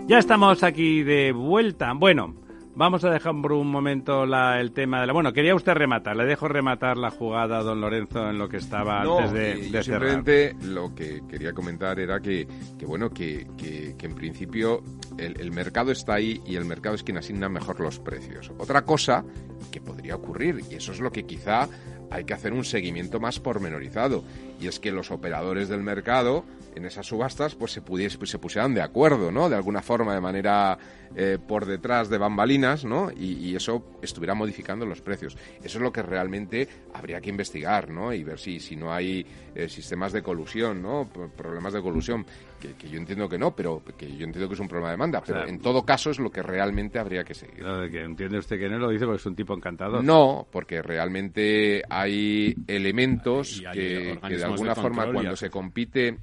[0.08, 1.91] Ya estamos aquí de vuelta.
[1.91, 2.34] Bueno,
[2.78, 5.13] Vamos a dejar por un momento el tema de la...
[5.13, 8.58] Bueno, quería usted rematar, le dejo rematar la jugada a don Lorenzo en lo que
[8.58, 13.48] estaba antes de, eh, de simplemente lo que quería comentar era que, que bueno, que,
[13.58, 14.84] que, en principio
[15.18, 18.52] el, el, mercado está ahí y el mercado es quien asigna mejor los precios.
[18.60, 19.26] Otra cosa
[19.72, 21.68] que podría ocurrir, y eso es lo que quizá
[22.12, 24.24] hay que hacer un seguimiento más pormenorizado,
[24.60, 26.43] y es que los operadores del mercado
[26.78, 29.50] en esas subastas pues se, pudiese, pues, se pusieran de acuerdo, ¿no?
[29.50, 30.78] De alguna forma, de manera
[31.15, 33.10] eh, por detrás de bambalinas, ¿no?
[33.12, 35.36] Y, eso estuviera modificando los precios.
[35.63, 38.13] Eso es lo que realmente habría que investigar, ¿no?
[38.13, 41.10] Y ver si, si no hay eh, sistemas de colusión, ¿no?
[41.36, 42.24] Problemas de colusión,
[42.60, 45.24] que, yo entiendo que no, pero que yo entiendo que es un problema de demanda,
[45.26, 47.63] pero en todo caso es lo que realmente habría que seguir.
[47.91, 50.04] que entiende usted que no lo dice porque es un tipo encantador.
[50.04, 56.18] No, porque realmente hay elementos que, que, de alguna forma cuando se compite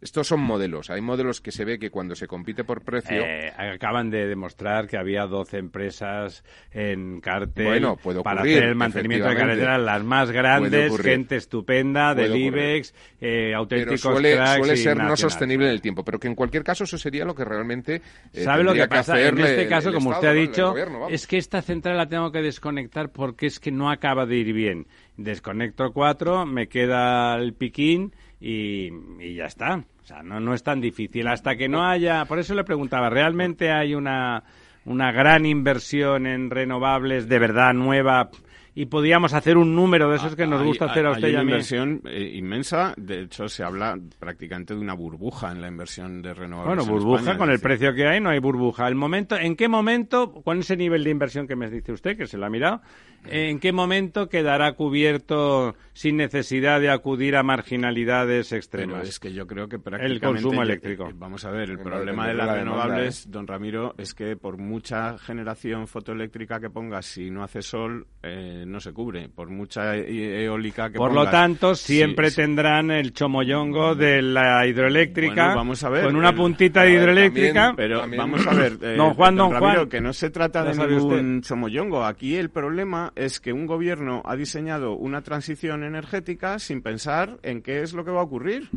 [0.00, 0.90] estos son modelos.
[0.90, 3.20] Hay modelos que se ve que cuando se compite por precio.
[3.20, 7.84] Eh, acaban de demostrar que había 12 empresas en cartel
[8.22, 14.00] para hacer el mantenimiento de carreteras, las más grandes, gente estupenda, del IBEX, eh, auténticos
[14.00, 17.24] suele, suele ser no sostenible en el tiempo, pero que en cualquier caso eso sería
[17.24, 18.00] lo que realmente.
[18.32, 19.20] Eh, ¿Sabe lo que pasa?
[19.20, 20.74] en este caso, como usted ha dicho,
[21.08, 24.52] es que esta central la tengo que desconectar porque es que no acaba de ir
[24.52, 24.86] bien.
[25.18, 28.88] Desconecto cuatro, me queda el piquín y,
[29.34, 29.84] ya está.
[30.00, 31.26] O sea, no, no es tan difícil.
[31.26, 32.24] Hasta que no haya.
[32.24, 34.44] Por eso le preguntaba, ¿realmente hay una,
[34.84, 38.30] una gran inversión en renovables de verdad nueva?
[38.78, 41.34] Y podíamos hacer un número de esos que nos gusta hacer a usted hay y
[41.34, 41.46] a mí.
[41.46, 42.94] una inversión eh, inmensa.
[42.96, 46.86] De hecho, se habla prácticamente de una burbuja en la inversión de renovables.
[46.86, 48.86] Bueno, burbuja con el precio que hay, no hay burbuja.
[48.86, 52.28] El momento, ¿En qué momento, con ese nivel de inversión que me dice usted, que
[52.28, 52.80] se lo ha mirado,
[53.26, 59.08] en qué momento quedará cubierto sin necesidad de acudir a marginalidades extremas?
[59.08, 60.26] es que yo creo que prácticamente...
[60.26, 61.10] El consumo eléctrico.
[61.12, 63.28] Vamos a ver, el problema de las renovables, ¿eh?
[63.32, 68.62] don Ramiro, es que por mucha generación fotoeléctrica que pongas, si no hace sol, eh,
[68.64, 73.96] no se cubre, por mucha e-, eólica que Por lo tanto, siempre tendrán el chomoyongo
[73.96, 77.74] de la hidroeléctrica vamos a ver, con una puntita de hidroeléctrica.
[77.76, 81.42] pero vamos a ver, eh, don Juan, don, Juan, que no se trata de ningún
[81.42, 82.04] chomoyongo.
[82.04, 87.62] Aquí el problema es que un gobierno ha diseñado una transición energética sin pensar en
[87.62, 88.70] qué es lo que va a ocurrir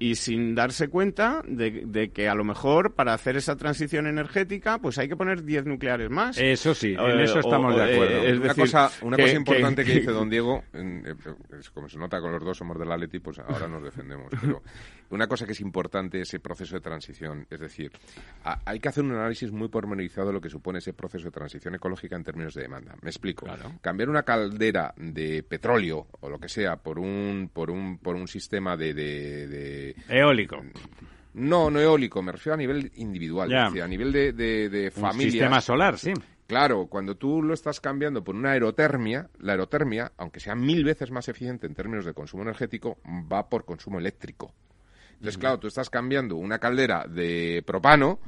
[0.00, 4.98] y sin darse cuenta de, que a lo mejor para hacer esa transición energética pues
[4.98, 6.38] hay que poner 10 nucleares más.
[6.38, 8.22] Eso sí, en eso estamos de acuerdo.
[8.24, 11.14] es una cosa, una cosa importante que, dice don Diego, eh,
[11.74, 14.28] como se nota con los dos somos del Atleti, pues ahora nos defendemos.
[14.40, 14.62] Pero
[15.10, 17.92] una cosa que es importante ese proceso de transición, es decir,
[18.42, 21.74] hay que hacer un análisis muy pormenorizado de lo que supone ese proceso de transición
[21.74, 22.94] ecológica en términos de demanda.
[23.02, 23.46] Me explico.
[23.80, 28.28] Cambiar una caldera de petróleo o lo que sea por un por un por un
[28.28, 30.62] sistema de Eólico.
[31.32, 35.30] No, no eólico, me refiero a nivel individual, a nivel de, de, familia.
[35.30, 36.12] sistema solar, sí.
[36.46, 41.12] Claro, cuando tú lo estás cambiando por una aerotermia, la aerotermia, aunque sea mil veces
[41.12, 42.98] más eficiente en términos de consumo energético,
[43.32, 44.52] va por consumo eléctrico.
[45.20, 48.20] Entonces, claro, tú estás cambiando una caldera de propano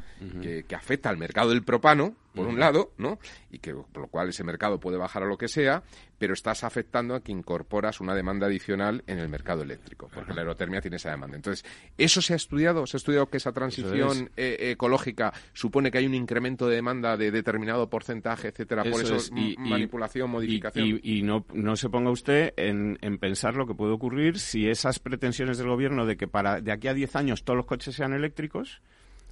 [0.42, 3.18] que, afecta al mercado del propano, por un lado, ¿no?
[3.50, 5.82] Y que por lo cual ese mercado puede bajar a lo que sea,
[6.22, 10.42] pero estás afectando a que incorporas una demanda adicional en el mercado eléctrico, porque la
[10.42, 11.34] aerotermia tiene esa demanda.
[11.34, 12.86] Entonces, ¿eso se ha estudiado?
[12.86, 17.16] ¿Se ha estudiado que esa transición eh, ecológica supone que hay un incremento de demanda
[17.16, 18.84] de determinado porcentaje, etcétera?
[18.84, 21.00] por eso y, manipulación, modificación.
[21.02, 25.00] Y, no, no se ponga usted en, en, pensar lo que puede ocurrir si esas
[25.00, 28.12] pretensiones del gobierno de que para de aquí a 10 años todos los coches sean
[28.12, 28.80] eléctricos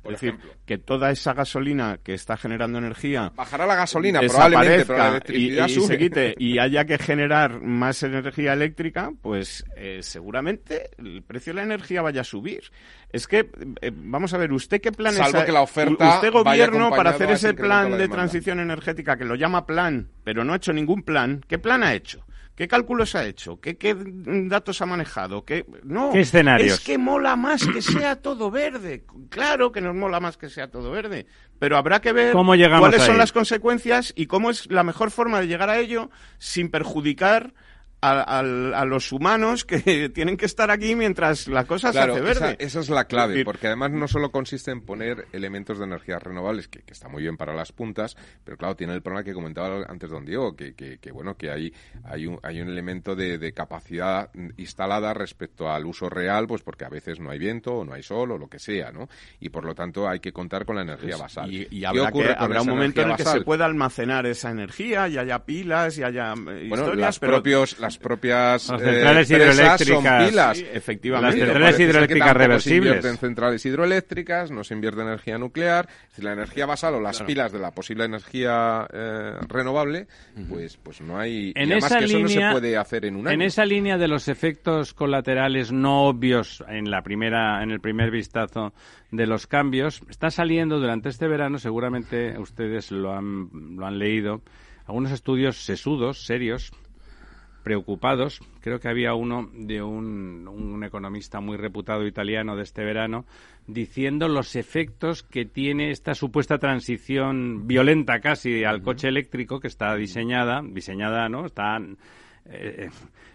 [0.04, 3.32] es decir, que toda esa gasolina que está generando energía...
[3.34, 8.02] Bajará la gasolina, probablemente, pero la electricidad y, se quite y haya que generar más
[8.02, 12.70] energía eléctrica, pues eh, seguramente el precio de la energía vaya a subir.
[13.12, 13.50] Es que,
[13.82, 15.18] eh, vamos a ver, ¿usted qué planes...
[15.18, 19.34] Salvo que la oferta Usted gobierno para hacer ese plan de transición energética, que lo
[19.34, 22.24] llama plan, pero no ha hecho ningún plan, ¿qué plan ha hecho?
[22.60, 23.58] ¿Qué cálculos ha hecho?
[23.58, 25.46] ¿Qué, qué datos ha manejado?
[25.46, 26.74] ¿Qué, no, ¿Qué escenarios?
[26.74, 29.02] Es que mola más que sea todo verde.
[29.30, 31.24] Claro que nos mola más que sea todo verde.
[31.58, 35.10] Pero habrá que ver ¿Cómo llegamos cuáles son las consecuencias y cómo es la mejor
[35.10, 37.54] forma de llegar a ello sin perjudicar
[38.02, 42.20] a, a- a los humanos que tienen que estar aquí mientras la cosa Claro, se
[42.20, 42.56] hace verde.
[42.58, 46.68] esa es la clave, porque además no solo consiste en poner elementos de energías renovables,
[46.68, 49.84] que, que está muy bien para las puntas, pero claro, tiene el problema que comentaba
[49.88, 51.72] antes don Diego, que, que- que, bueno, que hay,
[52.04, 56.84] hay, un, hay un elemento de, de capacidad instalada respecto al uso real, pues porque
[56.84, 59.08] a veces no hay viento o no hay sol o lo que sea, ¿no?
[59.40, 61.52] Y por lo tanto hay que contar con la energía basal.
[61.52, 62.08] Y, y ¿Qué habrá,
[62.38, 66.02] habrá un momento en el que se pueda almacenar esa energía y haya pilas y
[66.02, 69.88] haya eh, Bueno, historias, las, pero propios, las propias Las eh, centrales hidroeléctricas.
[69.88, 70.58] son pilas.
[70.58, 71.36] Sí, efectivamente.
[71.38, 72.76] Las centrales hidroeléctricas Se reversibles.
[72.86, 75.88] invierte en centrales hidroeléctricas, no se invierte en energía nuclear.
[76.08, 80.06] Decir, la energía basal o las pilas de la posible energía eh, renovable,
[80.48, 81.52] pues, pues no hay.
[81.54, 83.34] En y además esa que eso no se puede hacer en un año.
[83.34, 88.10] En esa línea de los efectos colaterales no obvios en la primera, en el primer
[88.10, 88.72] vistazo
[89.10, 94.42] de los cambios, está saliendo durante este verano, seguramente ustedes lo han, lo han leído,
[94.86, 96.72] algunos estudios sesudos, serios,
[97.62, 98.40] preocupados.
[98.60, 103.24] Creo que había uno de un, un economista muy reputado italiano de este verano
[103.66, 109.94] diciendo los efectos que tiene esta supuesta transición violenta casi al coche eléctrico que está
[109.94, 111.46] diseñada, diseñada, ¿no?
[111.46, 111.78] Está
[112.50, 112.90] eh,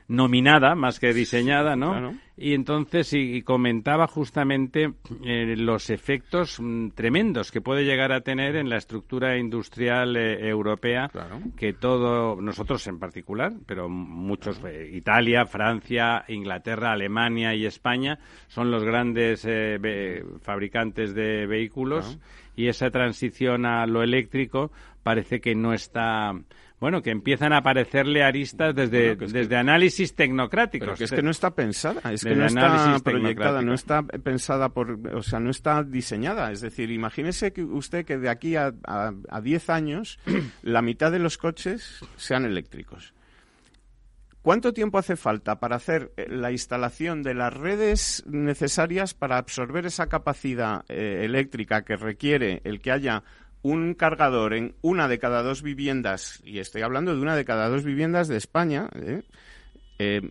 [0.07, 1.91] nominada más que diseñada, ¿no?
[1.91, 2.13] Claro.
[2.37, 8.21] Y entonces y, y comentaba justamente eh, los efectos mm, tremendos que puede llegar a
[8.21, 11.39] tener en la estructura industrial eh, europea Claro.
[11.57, 18.69] que todo nosotros en particular, pero muchos eh, Italia, Francia, Inglaterra, Alemania y España son
[18.69, 22.19] los grandes eh, fabricantes de vehículos
[22.55, 24.71] y esa transición a lo eléctrico
[25.03, 26.33] parece que no está
[26.79, 30.87] bueno, que empiezan a aparecerle aristas desde, Bueno, que- desde análisis tecnocráticos.
[30.87, 34.69] Pero que es que no está pensada, es que no está proyectada, no está pensada
[34.69, 36.51] por, o sea, no está diseñada.
[36.51, 40.19] Es decir, imagínese que usted que de aquí a, a, a 10 años
[40.63, 43.13] la mitad de los coches sean eléctricos.
[44.41, 49.87] ¿Cuánto tiempo hace falta para hacer eh, la instalación de las redes necesarias para absorber
[49.87, 53.23] esa capacidad eh, eléctrica que requiere el que haya
[53.65, 57.67] un cargador en una de cada dos viviendas, y estoy hablando de una de cada
[57.67, 59.23] dos viviendas de España, ¿eh?
[59.97, 60.21] Eh,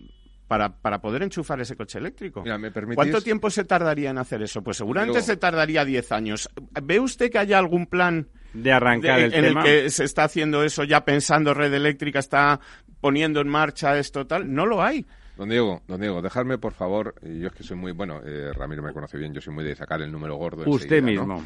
[0.47, 2.43] para, para poder enchufar ese coche eléctrico?
[2.43, 2.95] Mira, ¿me permitís?
[2.97, 4.63] ¿Cuánto tiempo se tardaría en hacer eso?
[4.63, 6.49] Pues seguramente se tardaría 10 años.
[6.81, 9.61] ¿Ve usted que haya algún plan de arrancar de- el en tema.
[9.63, 12.61] el que se está haciendo eso ya pensando red eléctrica, está
[13.01, 14.53] poniendo en marcha esto tal?
[14.55, 15.05] No lo hay.
[15.37, 18.83] Don Diego, don Diego, dejadme por favor, yo es que soy muy, bueno, eh, Ramiro
[18.83, 20.63] me conoce bien, yo soy muy de sacar el número gordo.
[20.71, 21.45] Usted ¿no?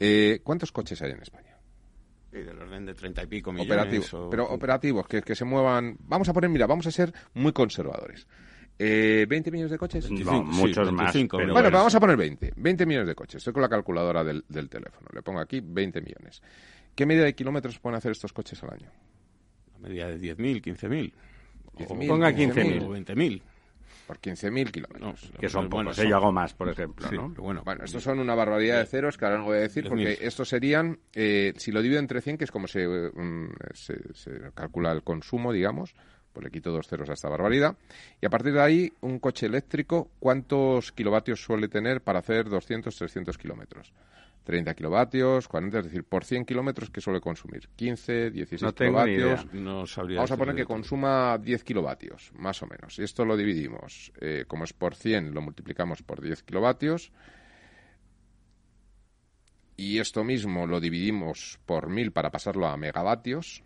[0.00, 1.56] Eh, ¿Cuántos coches hay en España?
[2.32, 3.70] Y del orden de treinta y pico millones.
[3.72, 5.96] Operativos, o- pero operativos, que, que se muevan.
[6.00, 8.26] Vamos a poner, mira, vamos a ser muy conservadores.
[8.78, 10.04] Eh, ¿20 millones de coches?
[10.08, 11.12] No, 25, muchos sí, más.
[11.12, 11.78] 25, pero bueno, bueno.
[11.78, 12.52] vamos a poner 20.
[12.56, 13.36] 20 millones de coches.
[13.36, 15.08] Estoy con la calculadora del, del teléfono.
[15.12, 16.40] Le pongo aquí 20 millones.
[16.94, 18.90] ¿Qué medida de kilómetros pueden hacer estos coches al año?
[19.74, 21.12] A medida de 10.000, 15.000.
[21.76, 22.52] 10.000, Ponga 15.000.
[22.54, 22.82] 15.000.
[22.84, 23.42] O 20.000.
[24.08, 25.30] Por 15.000 kilómetros.
[25.34, 27.28] No, que son bueno, pocos, yo hago más, por ejemplo, sí, ¿no?
[27.28, 27.60] pero bueno.
[27.62, 30.22] Bueno, estos son una barbaridad de ceros que ahora no voy a decir, porque 10.000.
[30.22, 34.50] estos serían, eh, si lo divido entre 100, que es como se, mm, se, se
[34.54, 35.94] calcula el consumo, digamos,
[36.32, 37.76] pues le quito dos ceros a esta barbaridad.
[38.18, 42.96] Y a partir de ahí, un coche eléctrico, ¿cuántos kilovatios suele tener para hacer 200,
[42.96, 43.92] 300 kilómetros?
[44.48, 47.68] 30 kilovatios, 40, es decir, por 100 kilómetros, ¿qué suele consumir?
[47.76, 49.52] 15, 16 No tengo ni kilovatios.
[49.52, 49.62] idea.
[49.62, 52.98] No sabría Vamos a poner que consuma 10 kilovatios, más o menos.
[52.98, 57.12] Y esto lo dividimos, eh, como es por 100, lo multiplicamos por 10 kilovatios.
[59.76, 63.62] Y esto mismo lo dividimos por 1000 para pasarlo a megavatios.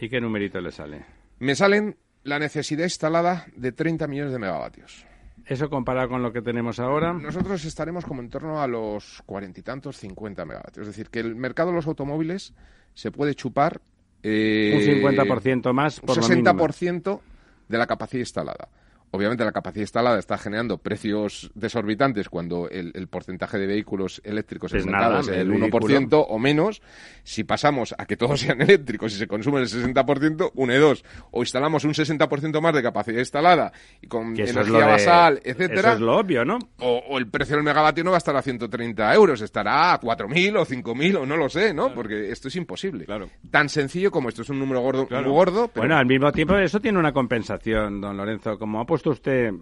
[0.00, 1.04] ¿Y qué numerito le sale?
[1.38, 5.06] Me salen la necesidad instalada de 30 millones de megavatios.
[5.44, 9.58] Eso comparado con lo que tenemos ahora, Nosotros estaremos como en torno a los cuarenta
[9.58, 10.86] y tantos, 50 megavatios.
[10.86, 12.54] Es decir, que el mercado de los automóviles
[12.94, 13.80] se puede chupar
[14.22, 16.50] eh, un 50% más un por lo mínimo.
[16.50, 17.20] 60%
[17.68, 18.68] de la capacidad instalada.
[19.14, 24.72] Obviamente la capacidad instalada está generando precios desorbitantes cuando el, el porcentaje de vehículos eléctricos
[24.72, 26.20] en Es el mercado nada, es el el 1% vehículo.
[26.22, 26.82] o menos.
[27.22, 31.04] Si pasamos a que todos sean eléctricos y se consume el 60%, une dos.
[31.30, 35.80] O instalamos un 60% más de capacidad instalada y con energía lo de- basal, etcétera.
[35.80, 36.58] Eso es lo obvio, ¿no?
[36.80, 40.00] O, o el precio del megavatio no va a estar a 130 euros, estará a
[40.00, 41.92] 4.000 o 5.000 o no lo sé, ¿no?
[41.94, 43.04] Porque esto es imposible.
[43.04, 43.28] Claro.
[43.50, 45.24] Tan sencillo como esto es un número gordo, Claro.
[45.28, 48.58] muy gordo, pero Bueno, al mismo tiempo eso tiene una compensación, don Lorenzo.
[48.58, 49.52] Como ha puesto puesto usted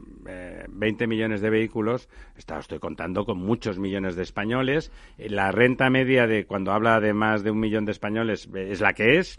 [0.68, 4.92] 20 millones de vehículos, está, estoy contando con muchos millones de españoles.
[5.18, 8.92] La renta media de cuando habla de más de un millón de españoles es la
[8.92, 9.36] que es,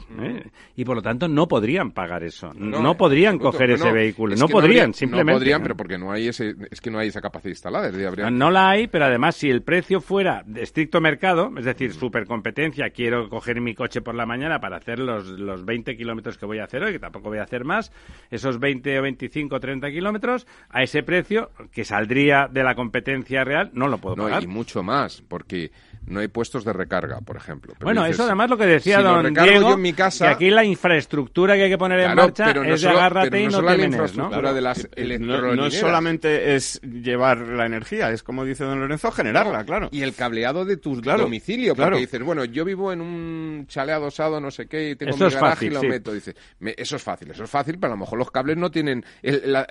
[0.76, 2.52] y por lo tanto no podrían pagar eso.
[2.56, 4.36] No, podrían coger ese vehículo.
[4.36, 5.34] No podrían, simplemente.
[5.34, 7.91] No podrían, pero porque no hay ese, es que no hay esa capacidad instalada.
[8.32, 12.89] No la hay, pero además si el precio fuera de estricto mercado, es decir, supercompetencia,
[12.89, 16.60] quiero coger mi coche por la mañana para hacer los, los 20 kilómetros que voy
[16.60, 17.91] a hacer hoy, que tampoco voy a hacer más,
[18.32, 23.44] esos 20 o 25 o 30 kilómetros, a ese precio que saldría de la competencia
[23.44, 24.44] real, no lo puedo pagar.
[24.44, 25.72] y mucho más, porque
[26.06, 27.74] no hay puestos de recarga, por ejemplo.
[27.82, 31.56] bueno, eso además lo que decía don Diego, en mi casa, que aquí la infraestructura
[31.56, 34.30] que hay que poner en marcha es de agárrate y no, te menes, ¿no?
[34.54, 34.88] De las
[35.20, 39.89] no, no solamente es llevar la energía, es como dice don Lorenzo, generarla, claro.
[39.92, 44.39] Y el cableado de tu domicilio, porque dices, bueno, yo vivo en un chalet adosado,
[44.39, 46.14] no sé qué, y tengo mi garaje y lo meto.
[46.14, 46.36] Dice,
[46.78, 49.66] eso es fácil, eso es fácil, pero a lo mejor los cables no tienen, la,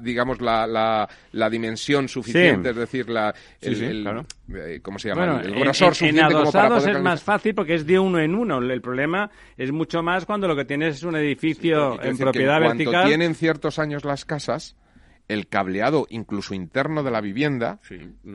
[0.00, 0.66] digamos, la,
[1.32, 5.40] la, dimensión suficiente, es decir, la, eh, ¿cómo se llama?
[5.42, 8.58] el grosor suficiente en adosados es más fácil porque es de uno en uno.
[8.58, 12.92] El problema es mucho más cuando lo que tienes es un edificio en propiedad vertical.
[12.92, 14.76] Cuando tienen ciertos años las casas,
[15.30, 17.78] el cableado incluso interno de la vivienda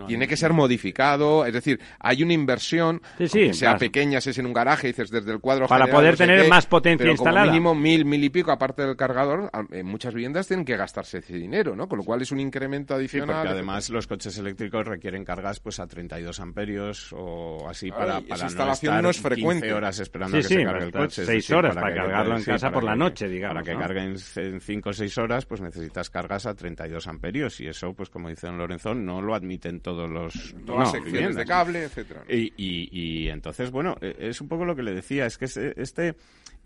[0.08, 4.46] tiene que ser modificado, es decir, hay una inversión, que sea pequeña, si es en
[4.46, 7.48] un garaje, dices desde el cuadro para poder tener más potencia pero instalada.
[7.48, 11.18] Como mínimo mil, mil y pico, aparte del cargador, en muchas viviendas tienen que gastarse
[11.18, 11.88] ese dinero, ¿no?
[11.88, 13.38] Con lo cual es un incremento adicional.
[13.38, 18.36] porque además los coches eléctricos requieren cargas pues a 32 amperios o así para, para
[18.36, 19.74] esa instalación no, es frecuente.
[19.74, 21.26] horas esperando a que se cargue el coche.
[21.26, 23.64] 6 horas para, cargarlo en casa por la noche, digamos.
[23.64, 27.60] Para que carguen en 5 o 6 horas, pues necesitas cargas a 32 32 amperios
[27.60, 30.56] y eso, pues como dice don Lorenzo, no lo admiten todos los...
[30.66, 32.24] Todas secciones de cable, etcétera.
[32.30, 36.16] Y, y, entonces, bueno, e, es un poco lo que le decía, es que este,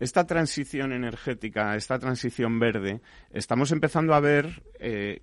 [0.00, 3.00] esta transición energética, esta transición verde,
[3.32, 5.20] estamos empezando a ver eh,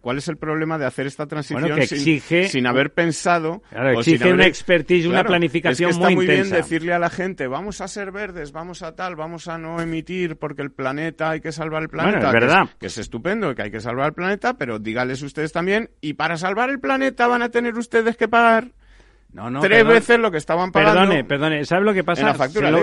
[0.00, 3.62] cuál es el problema de hacer esta transición sin, haber pensado...
[3.96, 7.80] exige una expertise, una planificación es que está muy, bien decirle a la gente, vamos
[7.80, 11.52] a ser verdes, vamos a tal, vamos a no emitir porque el planeta, hay que
[11.52, 12.26] salvar el planeta.
[12.26, 12.68] es verdad.
[12.80, 14.19] Que es, estupendo, que hay que salvar el planeta,
[14.58, 18.72] pero dígales ustedes también, y para salvar el planeta van a tener ustedes que pagar
[19.60, 21.00] tres veces lo que estaban pagando.
[21.00, 22.34] Perdone, perdone, ¿sabe lo que pasa?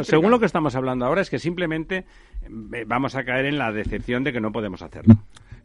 [0.03, 2.05] según lo que estamos hablando ahora es que simplemente
[2.73, 5.15] eh, vamos a caer en la decepción de que no podemos hacerlo.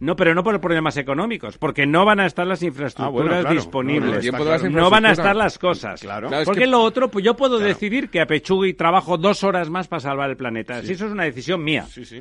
[0.00, 4.32] No, pero no por problemas económicos, porque no van a estar las infraestructuras ah, disponibles.
[4.68, 6.00] No, van a estar las cosas.
[6.00, 6.28] Claro.
[6.44, 10.00] Porque lo otro, pues yo puedo decidir que apechugue y trabajo dos horas más para
[10.00, 10.82] salvar el planeta.
[10.82, 11.86] Si eso es una decisión mía.
[11.88, 12.20] Sí, sí.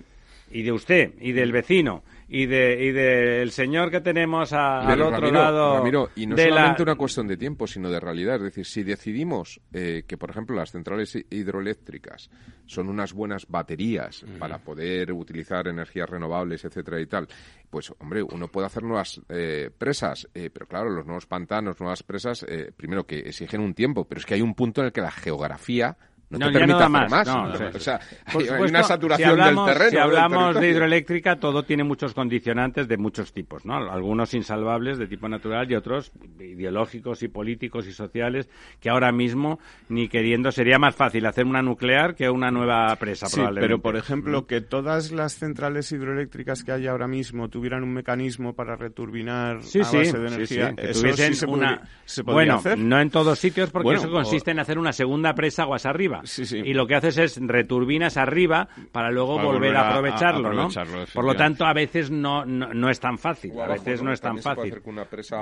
[0.52, 2.04] Y de usted, y del vecino,
[2.34, 6.96] y de y del señor que tenemos al otro lado Ramiro, y no solamente una
[6.96, 8.38] cuestión de tiempo sino de realidad.
[8.38, 12.30] Es decir si decidimos eh, que por ejemplo las centrales hidroeléctricas
[12.66, 17.28] son unas buenas baterías para poder utilizar energías renovables etcétera y tal
[17.70, 22.02] pues hombre uno puede hacer nuevas eh, presas eh, pero claro los nuevos pantanos nuevas
[22.02, 22.46] presas
[22.78, 25.12] primero que exigen un tiempo pero es que hay un punto en el que la
[25.12, 25.98] geografía
[26.40, 27.28] no, te permite hacer más.
[27.28, 29.90] o sea, hay, una saturación del terreno.
[29.90, 33.76] Si hablamos de hidroeléctrica, todo tiene muchos condicionantes de muchos tipos, ¿no?
[33.76, 39.60] Algunos insalvables de tipo natural y otros ideológicos y políticos y sociales que ahora mismo
[39.90, 43.96] ni queriendo sería más fácil hacer una nuclear que una nueva presa sí, pero por
[43.96, 49.58] ejemplo que todas las centrales hidroeléctricas que hay ahora mismo tuvieran un mecanismo para returbinar
[49.58, 51.82] a base de energía, eso sí se, una...
[52.26, 52.78] bueno, hacer.
[52.78, 56.21] no en todos sitios porque eso consiste en hacer una segunda presa aguas arriba.
[56.52, 60.70] Y lo que haces es returbinas arriba para luego volver, a aprovecharlo, ¿no?
[61.14, 63.60] Por lo tanto, a veces no, no, es tan fácil.
[63.60, 64.82] a veces no es tan fácil.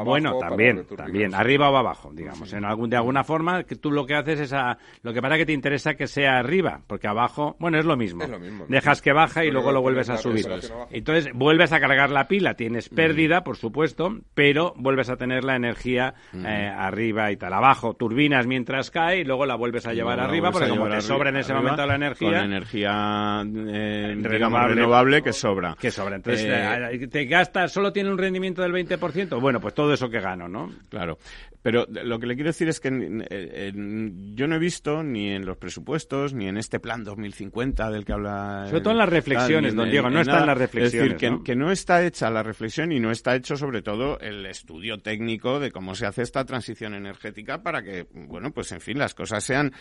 [0.03, 2.53] bueno, también, también, arriba o abajo, digamos.
[2.53, 5.37] En algún, de alguna forma, que tú lo que haces es a, lo que para
[5.37, 8.23] que te interesa que sea arriba, porque abajo, bueno, es lo mismo.
[8.67, 10.45] Dejas que baja y luego lo vuelves a subir.
[10.91, 15.55] Entonces, vuelves a cargar la pila, tienes pérdida, por supuesto, pero vuelves a tener la
[15.55, 17.53] energía eh, arriba y tal.
[17.53, 21.37] Abajo, turbinas mientras cae y luego la vuelves a llevar arriba como te sobra en
[21.37, 22.29] ese momento la energía.
[22.29, 25.75] Con energía eh, renovable, que sobra.
[25.79, 26.17] Que sobra.
[26.17, 29.39] Entonces, eh, eh, ¿te gastas, solo tiene un rendimiento del 20%?
[29.39, 30.71] Bueno, pues todo eso que gano, ¿no?
[30.89, 31.17] Claro.
[31.61, 35.57] Pero lo que le quiero decir es que yo no he visto ni en los
[35.57, 38.65] presupuestos, ni en este plan 2050 del que habla.
[38.67, 41.13] Sobre todo en las reflexiones, don Diego, no está en las reflexiones.
[41.13, 41.69] Es decir, que, ¿no?
[41.71, 45.95] está hecha la reflexión y no está hecho sobre todo el estudio técnico de cómo
[45.95, 49.73] se hace esta transición energética para que, bueno, pues en fin, las cosas sean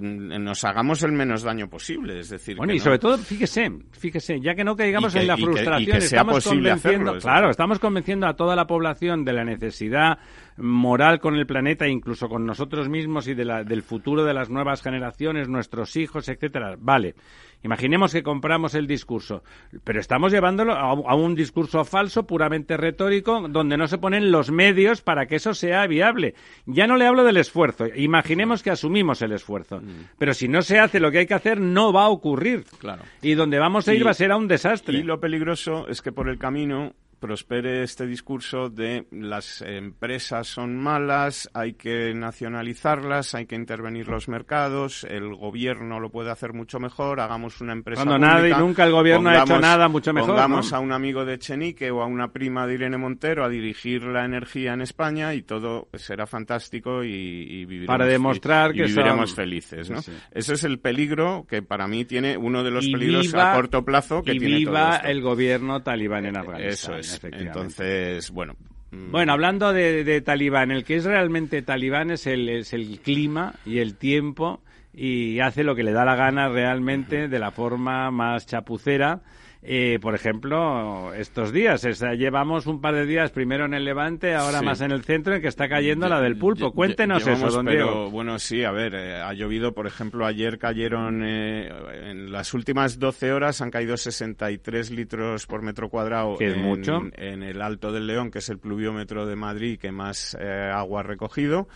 [0.00, 2.20] nos hagamos el menos daño posible.
[2.20, 5.96] Es decir, bueno, y sobre todo, fíjese, fíjese, ya que no caigamos en la frustración,
[5.96, 10.18] estamos convenciendo, claro, estamos convenciendo a toda la población de la necesidad
[10.60, 14.50] moral con el planeta, incluso con nosotros mismos y de la, del futuro de las
[14.50, 16.76] nuevas generaciones, nuestros hijos, etcétera.
[16.78, 17.14] Vale.
[17.62, 19.42] Imaginemos que compramos el discurso,
[19.84, 25.02] pero estamos llevándolo a, un discurso falso, puramente retórico, donde no se ponen los medios
[25.02, 26.34] para que eso sea viable.
[26.64, 27.84] Ya no le hablo del esfuerzo.
[27.94, 30.16] Imaginemos que asumimos el esfuerzo, mm.
[30.16, 32.64] pero si no se hace lo que hay que hacer, no va a ocurrir.
[32.78, 33.02] Claro.
[33.20, 34.96] Y donde vamos a ir va a ser a un desastre.
[34.96, 40.76] Y lo peligroso es que por el camino prospere este discurso de las empresas son
[40.76, 46.80] malas, hay que nacionalizarlas, hay que intervenir los mercados, el gobierno lo puede hacer mucho
[46.80, 50.30] mejor, hagamos una empresa Cuando nada y nunca el gobierno ha hecho nada mucho mejor.
[50.30, 54.02] Pongamos a un amigo de Chenique o a una prima de Irene Montero a dirigir
[54.02, 59.90] la energía en España y todo será fantástico y, viviremos, para demostrar que viviremos felices,
[59.90, 60.00] ¿no?
[60.30, 64.22] Ese es el peligro que para mí tiene uno de los peligros a corto plazo
[64.22, 66.70] que y tiene viva todo el gobierno talibán en Afganistán.
[66.70, 67.09] Eso es.
[67.32, 68.56] Entonces, bueno.
[68.90, 69.12] Mm.
[69.12, 73.78] Bueno, hablando de, talibán, el que es realmente talibán es el, es el clima y
[73.78, 74.60] el tiempo
[74.92, 79.20] y hace lo que le da la gana realmente de la forma más chapucera
[79.62, 81.82] eh, por ejemplo, estos días.
[82.16, 85.42] llevamos un par de días primero en el Levante, ahora más en el centro, en
[85.42, 86.72] que está cayendo la del pulpo.
[86.72, 91.22] Cuéntenos eso, don pero, Bueno, sí, a ver, eh, ha llovido, por ejemplo, ayer cayeron,
[91.22, 91.70] eh,
[92.04, 96.62] en las últimas 12 horas han caído 63 litros por metro cuadrado que es en,
[96.62, 97.00] mucho.
[97.12, 101.02] en el Alto del León, que es el pluviómetro de Madrid que más agua ha
[101.02, 101.68] recogido.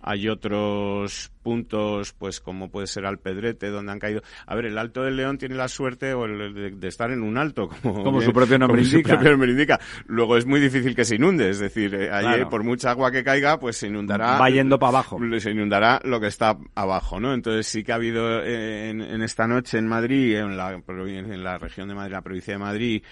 [0.00, 4.22] Hay otros puntos, pues como puede ser Alpedrete, donde han caído.
[4.46, 7.36] A ver, el Alto del León tiene la suerte o el de, estar en un
[7.36, 9.80] alto, como, su propio nombre indica.
[10.06, 13.58] Luego es muy difícil que se inunde, es decir, eh, por mucha agua que caiga,
[13.58, 14.38] pues se inundará.
[14.38, 15.18] Va yendo para abajo.
[15.38, 17.34] Se inundará lo que está abajo, ¿no?
[17.34, 21.58] Entonces sí que ha habido eh, en, esta noche en Madrid, en la, en la
[21.58, 23.02] región de Madrid, la provincia de Madrid,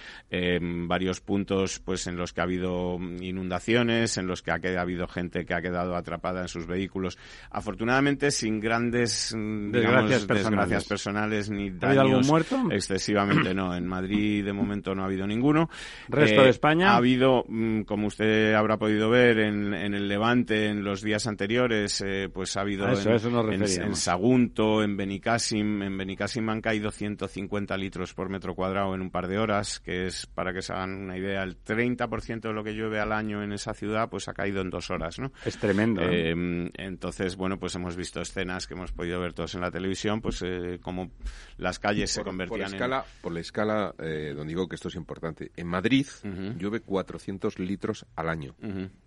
[0.86, 5.08] varios puntos, pues en los que ha habido inundaciones, en los que ha, ha habido
[5.08, 7.18] gente que ha quedado atrapada en sus vehículos.
[7.50, 11.48] Afortunadamente sin grandes mm, desgracias, personales.
[11.48, 11.98] ni daños.
[11.98, 12.68] ¿Ha algún muerto?
[12.70, 13.74] Excesivamente no.
[13.74, 15.70] En Madrid de momento no ha habido ninguno.
[16.08, 16.92] ¿Resto de eh, España?
[16.92, 22.02] Ha habido, mm, como usted habrá podido ver en, el Levante en los días anteriores,
[22.04, 25.82] eh, pues ha habido en, Sagunto, en Benicassim.
[25.82, 30.06] En Benicassim han caído 150 litros por metro cuadrado en un par de horas, que
[30.06, 33.42] es, para que se hagan una idea, el 30% de lo que llueve al año
[33.42, 35.32] en esa ciudad, pues ha caído en dos horas, ¿no?
[35.44, 36.02] Es tremendo.
[36.02, 36.34] ¿eh?
[36.74, 40.42] entonces, bueno, pues hemos visto escenas que hemos podido ver todos en la televisión, pues
[40.42, 41.10] eh, como
[41.56, 43.22] las calles se convertían por escala, en...
[43.22, 45.52] Por la escala, eh, don digo que esto es importante.
[45.56, 46.06] En Madrid
[46.58, 48.54] llueve 400 litros al año.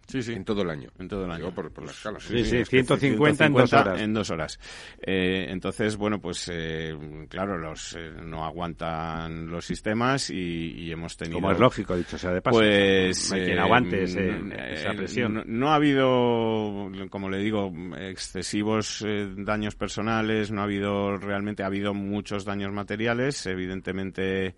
[0.07, 0.33] Sí, sí.
[0.33, 0.89] En todo el año.
[0.99, 1.53] En todo el año.
[1.53, 2.19] por, la escala.
[2.19, 4.01] Sí, sí, 150, en dos horas.
[4.01, 4.59] En dos horas.
[5.01, 6.93] Eh, entonces, bueno, pues eh,
[7.29, 11.37] claro, los eh, no aguantan los sistemas y, hemos tenido...
[11.37, 12.57] Como es lógico, dicho sea de paso.
[12.57, 13.29] Pues...
[13.29, 15.43] No hay quien aguante esa presión.
[15.47, 19.05] No, ha habido, como le digo, excesivos
[19.37, 24.55] daños personales, no ha habido, realmente ha habido muchos daños materiales, evidentemente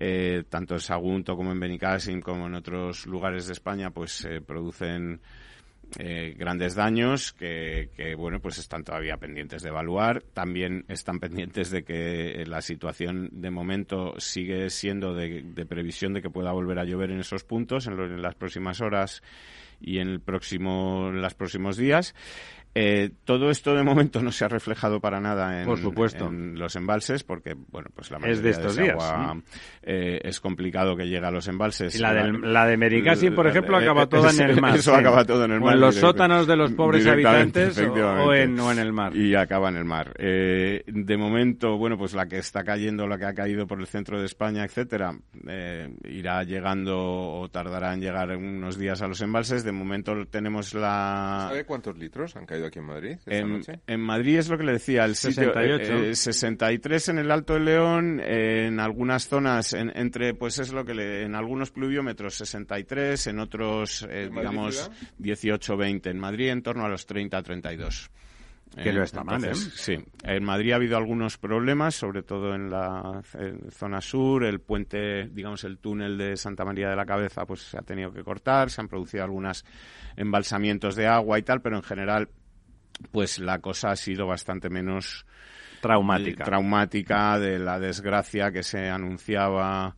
[0.00, 4.40] eh, tanto en Sagunto como en Benicassim como en otros lugares de España pues se
[4.40, 5.20] producen
[5.98, 10.22] eh, grandes daños que, bueno pues están todavía pendientes de evaluar.
[10.34, 16.30] También están pendientes de que la situación de momento sigue siendo de, previsión de que
[16.30, 19.22] pueda volver a llover en esos puntos en, en las próximas horas
[19.80, 22.14] y en el próximo en los próximos días
[22.74, 26.30] eh, todo esto de momento no se ha reflejado para nada en, Por supuesto.
[26.30, 28.94] los embalses porque, bueno, pues la mayoría es de estos de días.
[29.02, 29.42] agua
[29.82, 31.94] eh, es complicado que llegue a los embalses.
[31.94, 34.76] Y la, de, la de Mericasi, por ejemplo, acaba toda en el mar.
[34.76, 35.70] Eso acaba todo en el mar.
[35.70, 39.16] O en los sótanos de los pobres habitantes o en, o en, el mar.
[39.16, 40.14] Y acaba en el mar.
[40.18, 43.86] Eh, de momento, bueno, pues la que está cayendo, la que ha caído por el
[43.86, 45.16] centro de España, etcétera,
[45.46, 49.64] eh, irá llegando o tardará en llegar unos días a los embalses.
[49.64, 51.46] De momento tenemos la...
[51.48, 52.57] ¿Sabe cuántos litros han caído?
[52.66, 56.14] Aquí en Madrid en, Madrid es lo que le decía, el 68.
[56.14, 60.94] 63 eh, en el Alto de León, en algunas zonas, entre, pues es lo que
[60.94, 64.90] le, en algunos pluviómetros 63, en otros, eh, digamos,
[65.20, 66.10] 18-20.
[66.10, 68.10] En Madrid en torno a los 30-32.
[68.76, 69.54] Que no está mal, ¿eh?
[69.54, 69.96] Sí.
[70.22, 73.22] En Madrid ha habido algunos problemas, sobre todo en la
[73.70, 74.44] zona sur.
[74.44, 78.12] El puente, digamos, el túnel de Santa María de la Cabeza, pues se ha tenido
[78.12, 78.70] que cortar.
[78.70, 79.64] Se han producido algunos
[80.16, 82.28] embalsamientos de agua y tal, pero en general
[83.12, 85.26] pues la cosa ha sido bastante menos
[85.80, 86.44] traumática.
[86.44, 89.96] traumática de la desgracia que se anunciaba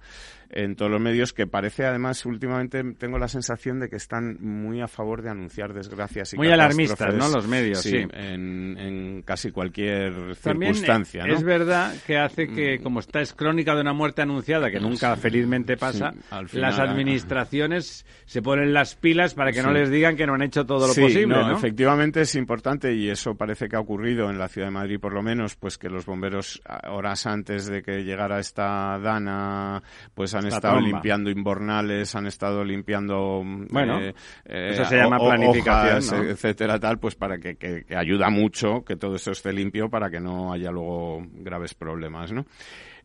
[0.51, 4.81] en todos los medios, que parece además últimamente tengo la sensación de que están muy
[4.81, 7.29] a favor de anunciar desgracias y Muy alarmistas, ¿no?
[7.29, 8.07] Los medios, sí.
[8.13, 12.83] En, casi cualquier circunstancia, Es verdad que hace que, mm.
[12.83, 16.13] como está es crónica de una muerte anunciada, que nunca felizmente pasa,
[16.53, 20.67] las administraciones se ponen las pilas para que no les digan que no han hecho
[20.67, 21.57] todo lo posible, ¿no?
[21.57, 25.13] Efectivamente es importante y eso parece que ha ocurrido en la ciudad de Madrid por
[25.13, 29.83] lo menos, pues que los bomberos horas antes de que llegara esta dana,
[30.15, 34.15] pues han estado limpiando inbornales, han estado limpiando bueno, eh,
[34.45, 39.33] eso se llama planificación, etcétera, tal, pues para que, que, ayuda mucho que todo eso
[39.33, 42.45] esté limpio para que no haya luego graves problemas, ¿no?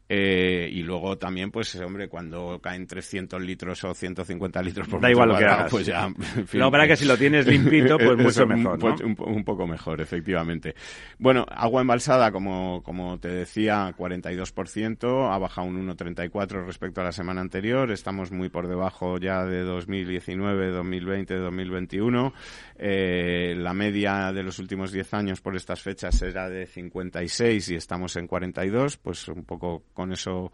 [0.08, 5.10] Eh, y luego también, pues, hombre, cuando caen 300 litros o 150 litros por Da
[5.10, 5.72] igual lo que hagas.
[5.72, 6.14] Pues ya,
[6.54, 10.76] no, para que si lo tienes limpito, pues mucho mejor, pues un, poco mejor, efectivamente.
[11.18, 17.12] Bueno, agua embalsada, como, como te decía, 42%, ha bajado un 1,34 respecto a la
[17.12, 17.92] semana anterior.
[17.92, 22.34] Estamos muy por debajo ya de 2019, 2020, 2021.
[22.78, 27.76] Eh, la media de los últimos 10 años por estas fechas era de 56 y
[27.76, 30.52] estamos en 42, pues un poco con eso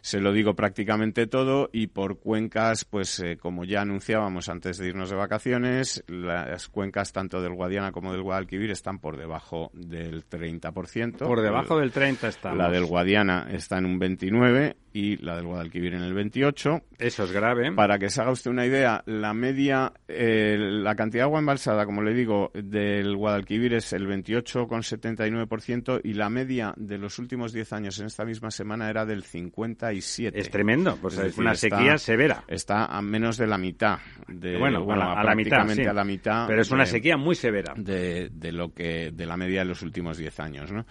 [0.00, 4.88] se lo digo prácticamente todo y por cuencas, pues eh, como ya anunciábamos antes de
[4.88, 10.26] irnos de vacaciones, las cuencas tanto del Guadiana como del Guadalquivir están por debajo del
[10.26, 11.18] 30%.
[11.18, 12.54] Por debajo del 30 está.
[12.54, 16.82] La del Guadiana está en un 29 y la del Guadalquivir en el 28.
[16.98, 17.70] Eso es grave.
[17.72, 21.86] Para que se haga usted una idea, la media, eh, la cantidad de agua embalsada,
[21.86, 27.72] como le digo, del Guadalquivir es el 28,79% y la media de los últimos 10
[27.74, 30.36] años en esta misma semana era del 57.
[30.36, 32.42] Es tremendo, pues es, una sequía severa.
[32.48, 33.98] Está a menos de la mitad.
[34.26, 36.48] De, bueno, a, la, mitad, a la mitad.
[36.48, 37.72] Pero es una sequía muy severa.
[37.76, 40.86] De, de, lo que, de la media de los últimos 10 años, ¿no?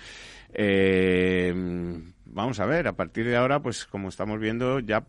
[0.54, 1.54] Eh,
[2.32, 5.06] vamos a ver, a partir de ahora, pues como estamos viendo, ya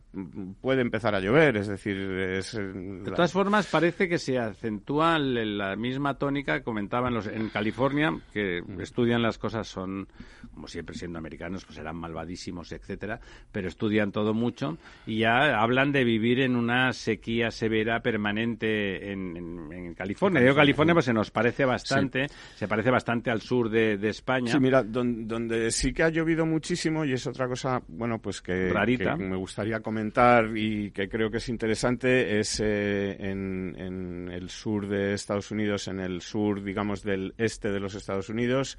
[0.61, 1.97] puede empezar a llover, es decir...
[1.97, 7.49] Es, eh, de todas formas, parece que se acentúa la misma tónica, comentaban los, en
[7.49, 8.81] California, que mm.
[8.81, 10.09] estudian las cosas, son,
[10.55, 13.21] como siempre siendo americanos, pues eran malvadísimos, etcétera,
[13.53, 19.95] pero estudian todo mucho y ya hablan de vivir en una sequía severa permanente en,
[19.97, 20.41] California.
[20.41, 24.53] Digo California, pues se nos parece bastante, se parece bastante al sur de, España.
[24.53, 28.71] Sí, mira, donde sí que ha llovido muchísimo y es otra cosa, bueno, pues que,
[29.19, 35.15] me gustaría comentar y que creo que es interesante, es eh, en, el sur de
[35.15, 38.77] Estados Unidos, en el sur, digamos, del este de los Estados Unidos,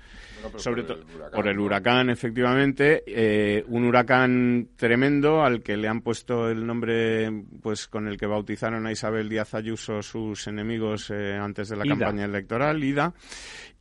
[0.57, 0.99] sobre todo
[1.34, 7.32] por el huracán, efectivamente, eh, un huracán tremendo al que le han puesto el nombre,
[7.63, 11.86] pues con el que bautizaron a Isabel Díaz Ayuso sus enemigos eh, antes de la
[11.86, 13.11] campaña electoral, Ida,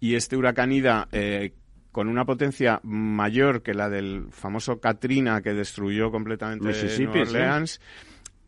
[0.00, 1.06] y este huracán Ida
[1.98, 7.80] con una potencia mayor que la del famoso Katrina que destruyó completamente Nueva Orleans.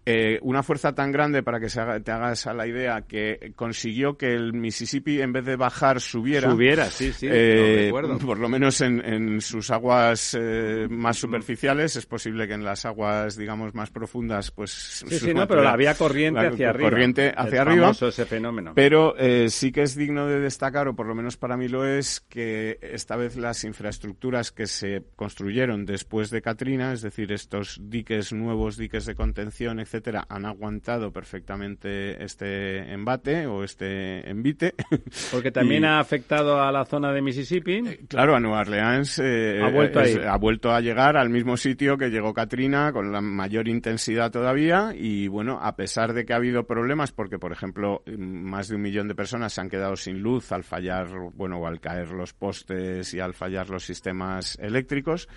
[0.07, 4.17] Eh, una fuerza tan grande para que se te hagas a la idea que consiguió
[4.17, 6.51] que el Mississippi en vez de bajar subiera.
[6.51, 7.29] Subiera, sí, sí.
[7.31, 11.97] Eh, por lo menos en, sus aguas eh, más superficiales.
[11.97, 14.71] Es posible que en las aguas, digamos, más profundas, pues.
[14.71, 16.91] Sí, sí, no, pero la vía corriente hacia arriba.
[16.91, 17.91] Corriente hacia arriba.
[17.91, 18.73] ese fenómeno.
[18.75, 19.15] Pero
[19.49, 22.79] sí que es digno de destacar, o por lo menos para mí lo es, que
[22.81, 28.79] esta vez las infraestructuras que se construyeron después de Katrina, es decir, estos diques nuevos,
[28.79, 34.75] diques de contención, etc etcétera, han aguantado perfectamente este embate o este envite.
[35.31, 37.83] Porque también ha afectado a la zona de Mississippi.
[37.87, 41.99] Eh, claro, a Nueva Orleans eh, ha, vuelto ha vuelto a llegar al mismo sitio
[41.99, 46.37] que llegó Katrina con la mayor intensidad todavía y bueno, a pesar de que ha
[46.37, 50.21] habido problemas porque por ejemplo más de un millón de personas se han quedado sin
[50.23, 55.29] luz al fallar, bueno, o al caer los postes y al fallar los sistemas eléctricos,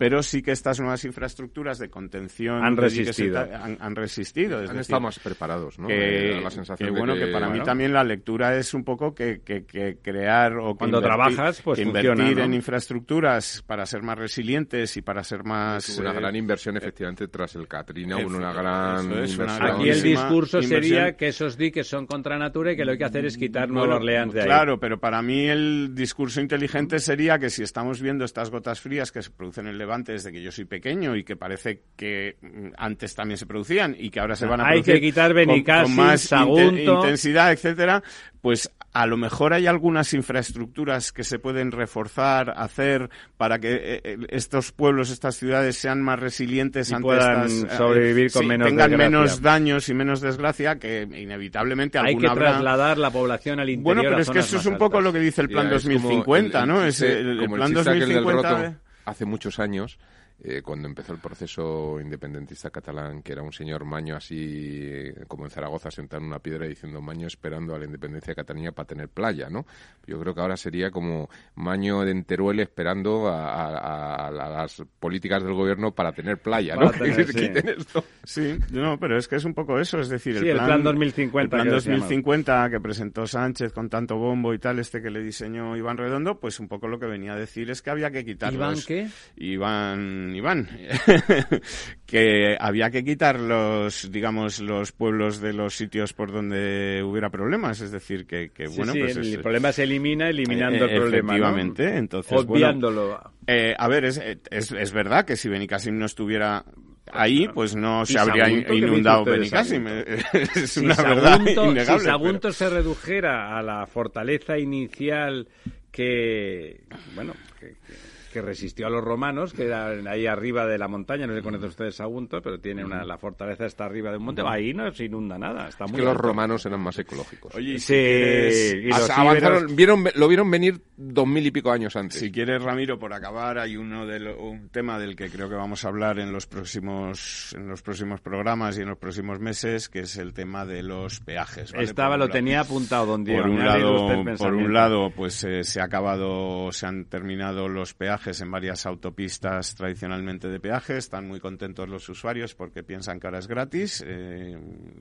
[0.00, 3.38] pero sí que estas nuevas infraestructuras de contención han resistido.
[3.38, 4.60] han, resistido.
[4.60, 5.88] han estado más preparados, ¿no?
[5.88, 9.98] Que, la sensación bueno, que, para mí también la lectura es un poco que, que,
[10.02, 15.22] crear o que cuando trabajas, pues invertir en infraestructuras para ser más resilientes y para
[15.22, 19.50] ser más una gran inversión efectivamente tras el Katrina, una gran inversión.
[19.50, 22.98] Aquí el discurso sería que esos diques son contra natura y que lo que hay
[23.00, 24.46] que hacer es quitar Nueva Orleans de ahí.
[24.46, 29.12] Claro, pero para mí el discurso inteligente sería que si estamos viendo estas gotas frías
[29.12, 32.36] que se producen en el antes desde que yo soy pequeño y que parece que
[32.40, 35.96] mm, antes también se producían y que ahora se van a Hay que quitar con,
[35.96, 38.02] más intensidad, etcétera,
[38.40, 44.00] pues a lo mejor hay algunas infraestructuras que se pueden reforzar, hacer para que eh,
[44.02, 48.68] eh, estos pueblos, estas ciudades sean más resilientes ante puedan estas, eh, sobrevivir con menos
[48.68, 53.96] tengan menos daños y menos desgracia que inevitablemente hay que trasladar la población al interior.
[53.96, 56.84] Bueno, pero es que eso es un poco lo que dice el plan 2050, ¿no?
[56.84, 58.80] Es el, plan 2050
[59.10, 59.98] hace muchos años
[60.42, 65.44] eh, cuando empezó el proceso independentista catalán, que era un señor Maño así, eh, como
[65.44, 68.86] en Zaragoza, sentado en una piedra diciendo Maño esperando a la independencia de Cataluña para
[68.86, 69.66] tener playa, ¿no?
[70.06, 75.92] Yo creo que ahora sería como Maño de Enteruel esperando a, las políticas del gobierno
[75.94, 76.90] para tener playa, ¿no?
[78.24, 78.58] sí.
[78.72, 81.56] no, pero es que es un poco eso, es decir, el, plan, 2050.
[81.56, 85.76] El plan 2050 que presentó Sánchez con tanto bombo y tal, este que le diseñó
[85.76, 88.52] Iván Redondo, pues un poco lo que venía a decir es que había que quitar
[88.52, 89.08] ¿Iván qué?
[89.36, 90.68] Iván, Iván,
[92.06, 97.80] que había que quitar los, digamos, los pueblos de los sitios por donde hubiera problemas,
[97.80, 103.20] es decir, que, bueno, pues el, problema se elimina eliminando el problema, Efectivamente, entonces, obviándolo.
[103.46, 104.20] Eh, a ver, es,
[104.50, 106.64] es, es verdad que si Benicassim no estuviera
[107.12, 109.86] ahí pues no se habría inundado Benicassim.
[110.54, 112.00] es una verdad innegable.
[112.00, 115.48] Si Sagunto se redujera a la fortaleza inicial
[115.90, 118.09] que, bueno, que que
[118.40, 121.68] resistió a los romanos, que era ahí arriba de la montaña, no sé si conocen
[121.68, 125.04] ustedes Sagunto, pero tiene una, la fortaleza está arriba de un monte, ahí no se
[125.04, 125.68] inunda nada.
[125.68, 127.54] Está es que los romanos eran más ecológicos.
[127.54, 132.20] Oye, sí, y avanzaron, vieron, lo vieron venir dos mil y pico años antes.
[132.20, 135.84] Si quieres, Ramiro, por acabar, hay uno de un tema del que creo que vamos
[135.84, 140.00] a hablar en los próximos en los próximos programas y en los próximos meses, que
[140.00, 141.72] es el tema de los peajes.
[141.74, 143.42] Estaba, lo tenía apuntado, don Diego.
[143.42, 147.94] Por un lado, por un lado pues eh, se ha acabado, se han terminado los
[147.94, 150.98] peajes en varias autopistas tradicionalmente de peaje.
[150.98, 154.04] Están muy contentos los usuarios porque piensan que ahora es gratis.
[154.06, 154.58] Eh,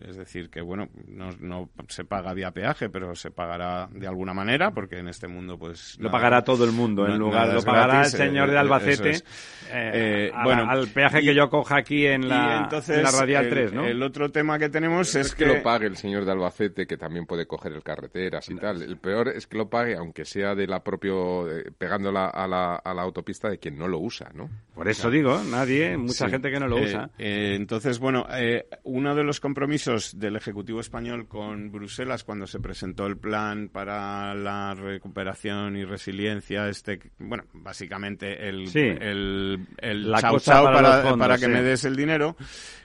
[0.08, 4.72] es decir, que bueno, no, se paga vía peaje, pero se pagará de alguna manera
[4.72, 5.98] porque en este mundo pues...
[6.00, 7.06] Lo pagará todo el mundo.
[7.08, 9.24] en lugar, lo pagará el señor de eh, Albacete
[9.72, 13.86] eh, bueno, al peaje que yo coja aquí en la, la Radial 3, ¿no?
[13.86, 15.46] El otro tema que tenemos es, que...
[15.46, 18.82] lo pague el señor de Albacete, que también puede coger el carreteras y tal.
[18.82, 21.46] El peor es que lo pague, aunque sea de la propio...
[21.78, 24.49] pegándola a la, a la autopista de quien no lo usa, ¿no?
[24.74, 27.10] Por eso digo, nadie, mucha gente que no lo eh, usa.
[27.18, 32.60] Eh, entonces, bueno, eh, uno de los compromisos del Ejecutivo español con Bruselas cuando se
[32.60, 40.39] presentó el plan para la recuperación y resiliencia, este, bueno, básicamente el, el, el, chau
[40.39, 42.36] chau para, para, que me des el dinero,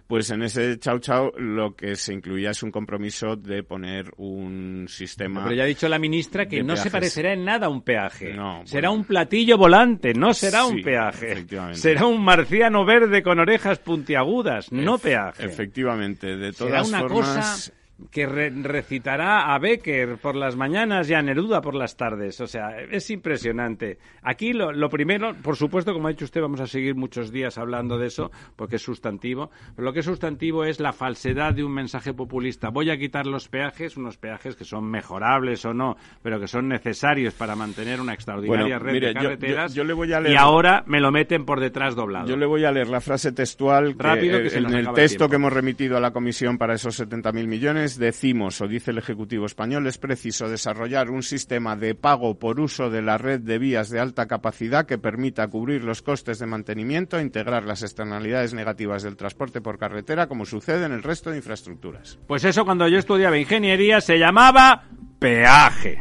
[0.07, 4.86] pues en ese chau chau lo que se incluía es un compromiso de poner un
[4.88, 5.44] sistema.
[5.44, 8.34] Pero ya ha dicho la ministra que no se parecerá en nada a un peaje.
[8.34, 11.46] No, será un platillo volante, no será un peaje.
[11.72, 15.44] Será un marciano verde con orejas puntiagudas, no peaje.
[15.44, 17.72] Efectivamente, de todas será una formas
[18.11, 22.40] que recitará a Becker por las mañanas y a Neruda por las tardes.
[22.40, 23.99] O sea, es impresionante.
[24.22, 27.57] Aquí lo, lo, primero, por supuesto, como ha dicho usted, vamos a seguir muchos días
[27.57, 29.51] hablando de eso, porque es sustantivo.
[29.76, 32.70] Pero lo que es sustantivo es la falsedad de un mensaje populista.
[32.70, 36.68] Voy a quitar los peajes, unos peajes que son mejorables o no, pero que son
[36.68, 39.76] necesarios para mantener una extraordinaria red de carreteras.
[39.76, 42.26] Y ahora me lo meten por detrás doblado.
[42.26, 45.53] Yo le voy a leer la frase textual Rápido, que, en el texto que hemos
[45.53, 49.99] remitido a la Comisión para esos 70.000 millones decimos, o dice el Ejecutivo español, es
[49.99, 54.26] preciso desarrollar un sistema de pago por uso de la red de vías de alta
[54.26, 59.61] capacidad que permita cubrir los costes de mantenimiento e integrar las externalidades negativas del transporte
[59.61, 62.18] por carretera, como sucede en el resto de infraestructuras.
[62.26, 64.85] Pues eso cuando yo estudiaba ingeniería se llamaba
[65.18, 66.01] peaje.